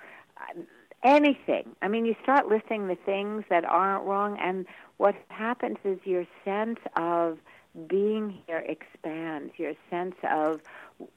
Anything. 1.04 1.76
I 1.80 1.86
mean, 1.86 2.04
you 2.04 2.16
start 2.22 2.48
listing 2.48 2.88
the 2.88 2.96
things 2.96 3.44
that 3.50 3.64
aren't 3.64 4.04
wrong 4.04 4.36
and 4.40 4.66
what 4.96 5.14
happens 5.28 5.78
is 5.84 5.98
your 6.04 6.26
sense 6.44 6.80
of 6.96 7.38
being 7.86 8.38
here 8.46 8.64
expands, 8.66 9.52
your 9.56 9.74
sense 9.90 10.16
of 10.28 10.60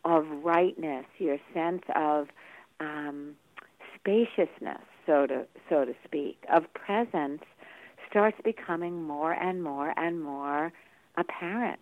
of 0.06 0.28
rightness, 0.44 1.06
your 1.18 1.38
sense 1.54 1.84
of 1.96 2.28
um, 2.80 3.36
spaciousness, 3.96 4.82
so 5.06 5.26
to 5.28 5.46
so 5.70 5.86
to 5.86 5.94
speak, 6.04 6.44
of 6.52 6.72
presence, 6.74 7.44
starts 8.10 8.38
becoming 8.44 9.04
more 9.04 9.34
and 9.34 9.64
more 9.64 9.94
and 9.98 10.22
more 10.22 10.72
apparent, 11.18 11.82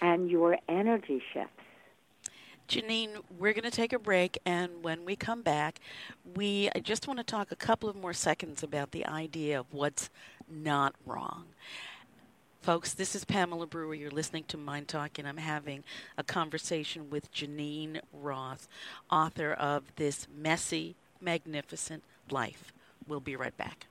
and 0.00 0.30
your 0.30 0.58
energy 0.68 1.22
shifts. 1.32 1.50
Geneen, 2.68 3.16
we're 3.38 3.52
going 3.52 3.64
to 3.64 3.70
take 3.70 3.92
a 3.92 3.98
break, 3.98 4.38
and 4.46 4.82
when 4.82 5.04
we 5.04 5.16
come 5.16 5.42
back, 5.42 5.80
we 6.36 6.70
I 6.74 6.80
just 6.80 7.06
want 7.06 7.18
to 7.18 7.24
talk 7.24 7.50
a 7.52 7.56
couple 7.56 7.88
of 7.88 7.96
more 7.96 8.14
seconds 8.14 8.62
about 8.62 8.92
the 8.92 9.04
idea 9.06 9.60
of 9.60 9.66
what's 9.72 10.10
not 10.48 10.94
wrong. 11.04 11.46
Folks, 12.62 12.94
this 12.94 13.16
is 13.16 13.24
Pamela 13.24 13.66
Brewer. 13.66 13.92
You're 13.92 14.12
listening 14.12 14.44
to 14.44 14.56
MyNDTALK, 14.56 15.18
and 15.18 15.26
I'm 15.26 15.38
having 15.38 15.82
a 16.16 16.22
conversation 16.22 17.10
with 17.10 17.34
Geneen 17.34 18.00
Roth, 18.12 18.68
author 19.10 19.52
of 19.54 19.82
This 19.96 20.28
Messy, 20.32 20.94
Magnificent 21.20 22.04
Life. 22.30 22.72
We'll 23.08 23.18
be 23.18 23.34
right 23.34 23.56
back. 23.56 23.86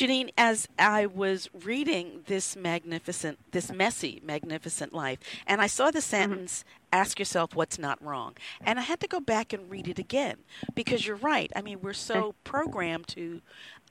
Geneen, 0.00 0.30
as 0.38 0.66
I 0.78 1.04
was 1.04 1.50
reading 1.52 2.22
this 2.24 2.56
magnificent, 2.56 3.38
this 3.52 3.70
messy, 3.70 4.18
magnificent 4.24 4.94
life, 4.94 5.18
and 5.46 5.60
I 5.60 5.66
saw 5.66 5.90
the 5.90 5.98
mm-hmm. 5.98 6.00
sentence, 6.00 6.64
mm-hmm. 6.64 7.00
ask 7.00 7.18
yourself 7.18 7.54
what's 7.54 7.78
not 7.78 8.02
wrong. 8.02 8.34
And 8.62 8.78
I 8.78 8.82
had 8.82 9.00
to 9.00 9.06
go 9.06 9.20
back 9.20 9.52
and 9.52 9.70
read 9.70 9.88
it 9.88 9.98
again 9.98 10.36
because 10.74 11.06
you're 11.06 11.16
right. 11.16 11.52
I 11.54 11.60
mean, 11.60 11.82
we're 11.82 11.92
so 11.92 12.34
programmed 12.44 13.08
to, 13.08 13.42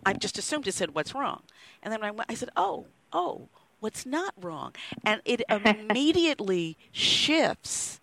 I 0.04 0.14
just 0.14 0.40
assumed 0.40 0.68
it 0.68 0.74
said 0.74 0.96
what's 0.96 1.14
wrong. 1.14 1.44
And 1.84 1.94
then 1.94 2.02
I, 2.02 2.10
went, 2.10 2.26
I 2.28 2.34
said, 2.34 2.50
oh, 2.58 2.88
oh, 3.14 3.50
what's 3.80 4.04
not 4.04 4.34
wrong? 4.42 4.74
And 5.06 5.22
it 5.26 5.44
immediately 5.50 6.76
shifts 6.92 7.99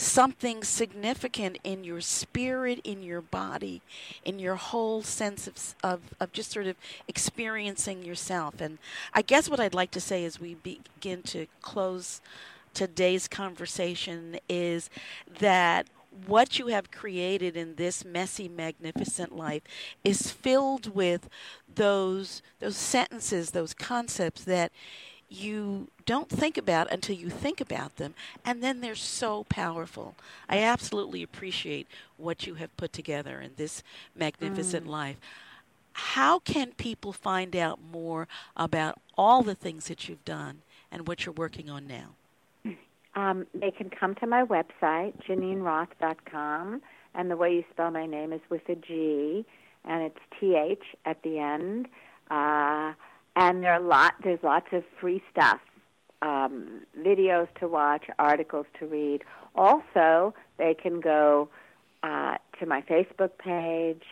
something 0.00 0.64
significant 0.64 1.58
in 1.62 1.84
your 1.84 2.00
spirit, 2.00 2.80
in 2.84 3.02
your 3.02 3.20
body, 3.20 3.82
in 4.24 4.38
your 4.38 4.56
whole 4.56 5.02
sense 5.02 5.46
of, 5.46 5.74
of, 5.84 6.00
of 6.18 6.32
just 6.32 6.50
sort 6.50 6.66
of 6.66 6.76
experiencing 7.06 8.02
yourself. 8.02 8.60
And 8.60 8.78
I 9.12 9.20
guess 9.20 9.48
what 9.48 9.60
I'd 9.60 9.74
like 9.74 9.90
to 9.92 10.00
say 10.00 10.24
as 10.24 10.40
we 10.40 10.54
begin 10.54 11.22
to 11.24 11.46
close 11.60 12.22
today's 12.72 13.28
conversation 13.28 14.38
is 14.48 14.88
that 15.38 15.86
what 16.26 16.58
you 16.58 16.68
have 16.68 16.90
created 16.90 17.56
in 17.56 17.74
this 17.74 18.04
messy 18.04 18.48
magnificent 18.48 19.36
life 19.36 19.62
is 20.02 20.30
filled 20.30 20.94
with 20.94 21.28
those 21.72 22.42
those 22.58 22.76
sentences 22.76 23.52
those 23.52 23.72
concepts 23.74 24.42
that 24.42 24.72
you 25.30 25.86
don't 26.06 26.28
think 26.28 26.58
about 26.58 26.92
until 26.92 27.14
you 27.14 27.30
think 27.30 27.60
about 27.60 27.96
them, 27.96 28.14
and 28.44 28.62
then 28.62 28.80
they're 28.80 28.96
so 28.96 29.44
powerful. 29.44 30.16
I 30.48 30.58
absolutely 30.58 31.22
appreciate 31.22 31.86
what 32.16 32.46
you 32.46 32.54
have 32.54 32.76
put 32.76 32.92
together 32.92 33.40
in 33.40 33.52
this 33.56 33.82
magnificent 34.16 34.86
mm. 34.86 34.90
life. 34.90 35.16
How 35.92 36.40
can 36.40 36.72
people 36.72 37.12
find 37.12 37.54
out 37.54 37.78
more 37.92 38.26
about 38.56 39.00
all 39.16 39.42
the 39.42 39.54
things 39.54 39.86
that 39.86 40.08
you've 40.08 40.24
done 40.24 40.62
and 40.90 41.06
what 41.06 41.24
you're 41.24 41.32
working 41.32 41.70
on 41.70 41.86
now? 41.86 42.74
Um, 43.14 43.46
they 43.54 43.70
can 43.70 43.90
come 43.90 44.14
to 44.16 44.26
my 44.26 44.44
website, 44.44 45.14
GeneenRoth.com, 45.28 46.80
and 47.14 47.30
the 47.30 47.36
way 47.36 47.54
you 47.54 47.64
spell 47.72 47.90
my 47.90 48.06
name 48.06 48.32
is 48.32 48.40
with 48.48 48.68
a 48.68 48.76
G, 48.76 49.44
and 49.84 50.02
it's 50.02 50.18
TH 50.38 50.84
at 51.04 51.22
the 51.22 51.38
end. 51.38 51.88
Uh, 52.30 52.92
and 53.36 53.62
there 53.62 53.72
are 53.72 53.80
lot 53.80 54.14
there's 54.22 54.42
lots 54.42 54.66
of 54.72 54.84
free 55.00 55.22
stuff 55.30 55.60
um, 56.22 56.82
videos 56.98 57.48
to 57.58 57.68
watch 57.68 58.04
articles 58.18 58.66
to 58.78 58.86
read. 58.86 59.22
Also 59.54 60.34
they 60.58 60.74
can 60.74 61.00
go 61.00 61.48
uh, 62.02 62.36
to 62.58 62.66
my 62.66 62.82
facebook 62.82 63.30
page 63.38 64.04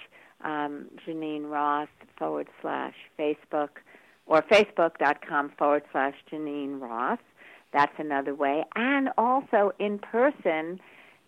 um, 0.43 0.87
geneen 1.07 1.51
roth 1.51 1.89
forward 2.17 2.49
slash 2.63 2.95
facebook 3.19 3.71
or 4.29 4.43
facebook.com 4.43 5.51
forward 5.59 5.83
slash 5.91 6.15
Geneen 6.31 6.81
roth. 6.81 7.19
That's 7.73 7.95
another 7.99 8.35
way. 8.35 8.65
And 8.77 9.09
also 9.19 9.73
in 9.79 9.99
person 9.99 10.81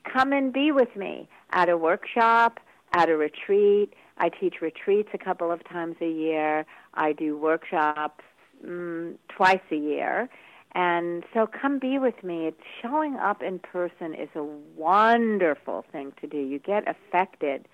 come 0.04 0.32
and 0.32 0.52
be 0.52 0.70
with 0.70 0.94
me 0.96 1.28
at 1.50 1.68
a 1.68 1.76
workshop 1.76 2.60
at 2.92 3.08
a 3.08 3.16
retreat 3.16 3.94
I 4.20 4.28
teach 4.28 4.60
retreats 4.60 5.08
a 5.14 5.18
couple 5.18 5.50
of 5.50 5.64
times 5.64 5.96
a 6.00 6.08
year. 6.08 6.64
I 6.94 7.12
do 7.12 7.36
workshops 7.36 8.22
mm, 8.64 9.16
twice 9.28 9.58
a 9.72 9.76
year. 9.76 10.28
And 10.72 11.24
so 11.34 11.48
come 11.48 11.80
be 11.80 11.98
with 11.98 12.22
me. 12.22 12.52
Showing 12.80 13.16
up 13.16 13.42
in 13.42 13.58
person 13.58 14.14
is 14.14 14.28
a 14.36 14.44
wonderful 14.76 15.84
thing 15.90 16.12
to 16.20 16.28
do. 16.28 16.36
You 16.36 16.60
get 16.60 16.84
affected, 16.86 17.66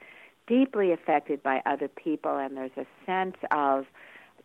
deeply 0.46 0.92
affected 0.92 1.42
by 1.42 1.61
other 1.66 1.88
people, 1.88 2.38
and 2.38 2.57
there's 2.57 2.70
a 2.76 2.87
sense 3.05 3.37
of 3.50 3.87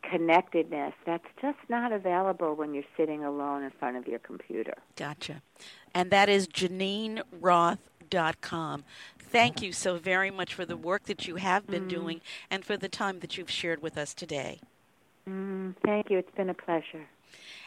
connectedness 0.02 0.96
that's 1.06 1.28
just 1.40 1.60
not 1.70 1.92
available 1.92 2.56
when 2.56 2.74
you're 2.74 2.84
sitting 2.98 3.24
alone 3.24 3.62
in 3.64 3.70
front 3.70 3.96
of 3.96 4.08
your 4.08 4.18
computer. 4.20 4.74
Gotcha. 4.96 5.44
And 5.94 6.10
that 6.10 6.28
is 6.28 6.48
GeneenRoth.com. 6.48 8.84
Thank 9.32 9.62
you 9.62 9.72
so 9.72 9.98
very 9.98 10.30
much 10.30 10.54
for 10.54 10.66
the 10.66 10.76
work 10.76 11.06
that 11.06 11.26
you 11.26 11.38
have 11.38 11.66
been 11.66 11.86
mm. 11.86 11.90
doing 11.90 12.22
and 12.50 12.66
for 12.66 12.76
the 12.76 12.90
time 12.90 13.20
that 13.20 13.38
you've 13.38 13.50
shared 13.50 13.82
with 13.82 13.98
us 13.98 14.14
today. 14.14 14.60
Mm, 15.28 15.74
thank 15.86 16.10
you. 16.10 16.18
It's 16.18 16.36
been 16.36 16.50
a 16.50 16.54
pleasure. 16.54 17.08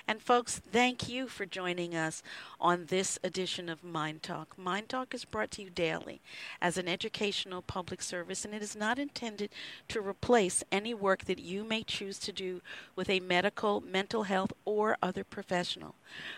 And 0.07 0.21
folks, 0.21 0.59
thank 0.59 1.09
you 1.09 1.29
for 1.29 1.47
joining 1.47 1.95
us 1.95 2.23
on 2.61 2.87
this 2.87 3.19
edition 3.25 3.71
of 3.71 3.83
MyNDTALK. 3.83 4.59
Mind 4.59 4.91
Talk 4.91 5.15
is 5.15 5.25
brought 5.25 5.51
to 5.53 5.63
you 5.63 5.71
daily 5.71 6.21
as 6.61 6.77
an 6.77 6.89
educational 6.89 7.63
public 7.63 8.03
service, 8.03 8.45
and 8.45 8.53
it 8.53 8.61
is 8.61 8.77
not 8.77 8.99
intended 8.99 9.49
to 9.89 10.03
replace 10.03 10.63
any 10.71 10.93
work 10.93 11.25
that 11.25 11.39
you 11.39 11.65
may 11.65 11.83
choose 11.83 12.19
to 12.19 12.33
do 12.33 12.61
with 12.95 13.09
a 13.09 13.21
medical, 13.21 13.81
mental 13.81 14.25
health, 14.25 14.53
or 14.67 14.99
other 15.03 15.25
professional. 15.25 15.95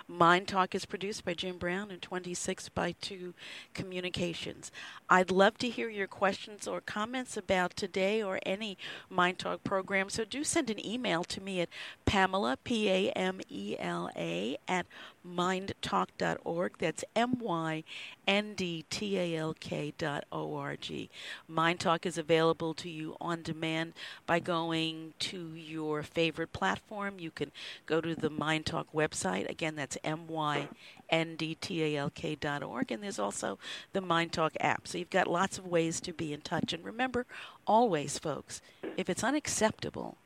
MyNDTALK 0.09 0.73
is 0.77 0.87
produced 0.87 1.25
by 1.25 1.35
Jim 1.35 1.59
Brown 1.59 1.91
and 1.91 2.01
26 2.01 2.69
by 2.69 2.95
2 3.01 3.35
Communications. 3.75 4.71
I'd 5.11 5.33
love 5.33 5.59
to 5.59 5.69
hear 5.69 5.89
your 5.89 6.07
questions 6.07 6.69
or 6.69 6.81
comments 6.81 7.37
about 7.37 7.75
today 7.75 8.23
or 8.23 8.39
any 8.47 8.79
MyNDTALK 9.13 9.65
program, 9.65 10.09
so 10.09 10.25
do 10.25 10.45
send 10.45 10.71
an 10.71 10.85
email 10.87 11.25
to 11.25 11.41
me 11.41 11.61
at 11.61 11.69
Pamela, 12.05 12.59
P 12.63 12.89
A 12.89 13.11
M 13.11 13.41
E 13.49 13.56
E 13.57 13.77
L 13.79 14.11
A 14.15 14.59
at 14.69 14.87
myndtalk.org. 15.27 16.73
That's 16.79 17.05
M 17.15 17.39
Y 17.39 17.85
N 18.29 18.55
D 18.55 18.85
T 18.91 19.19
A 19.19 19.37
L 19.37 19.55
K 19.59 19.95
dot 19.97 20.25
O 20.31 20.57
R 20.57 20.77
G. 20.77 21.09
MyNDTALK 21.51 22.07
is 22.07 22.19
available 22.19 22.75
to 22.75 22.91
you 22.91 23.17
on 23.21 23.43
demand 23.43 23.95
by 24.27 24.39
going 24.39 25.15
to 25.21 25.55
your 25.55 26.03
favorite 26.03 26.53
platform. 26.53 27.15
You 27.19 27.31
can 27.31 27.51
go 27.87 28.01
to 28.01 28.15
the 28.15 28.31
MyNDTALK 28.31 28.87
website. 28.95 29.49
Again, 29.49 29.77
that's 29.77 29.97
M 30.05 30.29
Y 30.29 30.69
N 31.09 31.37
D 31.37 31.55
T 31.55 31.83
A 31.83 31.97
L 31.97 32.11
K 32.11 32.35
dot 32.35 32.63
org. 32.63 32.93
And 32.93 33.03
there's 33.03 33.19
also 33.19 33.59
the 33.93 34.01
MyNDTALK 34.01 34.53
app. 34.61 34.87
So 34.87 34.99
you've 34.99 35.11
got 35.11 35.27
lots 35.27 35.59
of 35.59 35.67
ways 35.67 36.01
to 36.01 36.13
be 36.13 36.33
in 36.33 36.43
touch. 36.43 36.73
And 36.73 36.85
remember, 36.85 37.27
always, 37.67 38.19
folks, 38.19 38.61
if 38.97 39.09
it's 39.09 39.25
unacceptable, 39.25 40.17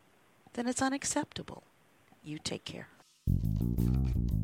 then 0.55 0.67
it's 0.67 0.83
unacceptable. 0.83 1.63
You 2.25 2.39
take 2.39 2.65
care. 2.65 2.89
Thank 3.31 4.31
you. 4.33 4.40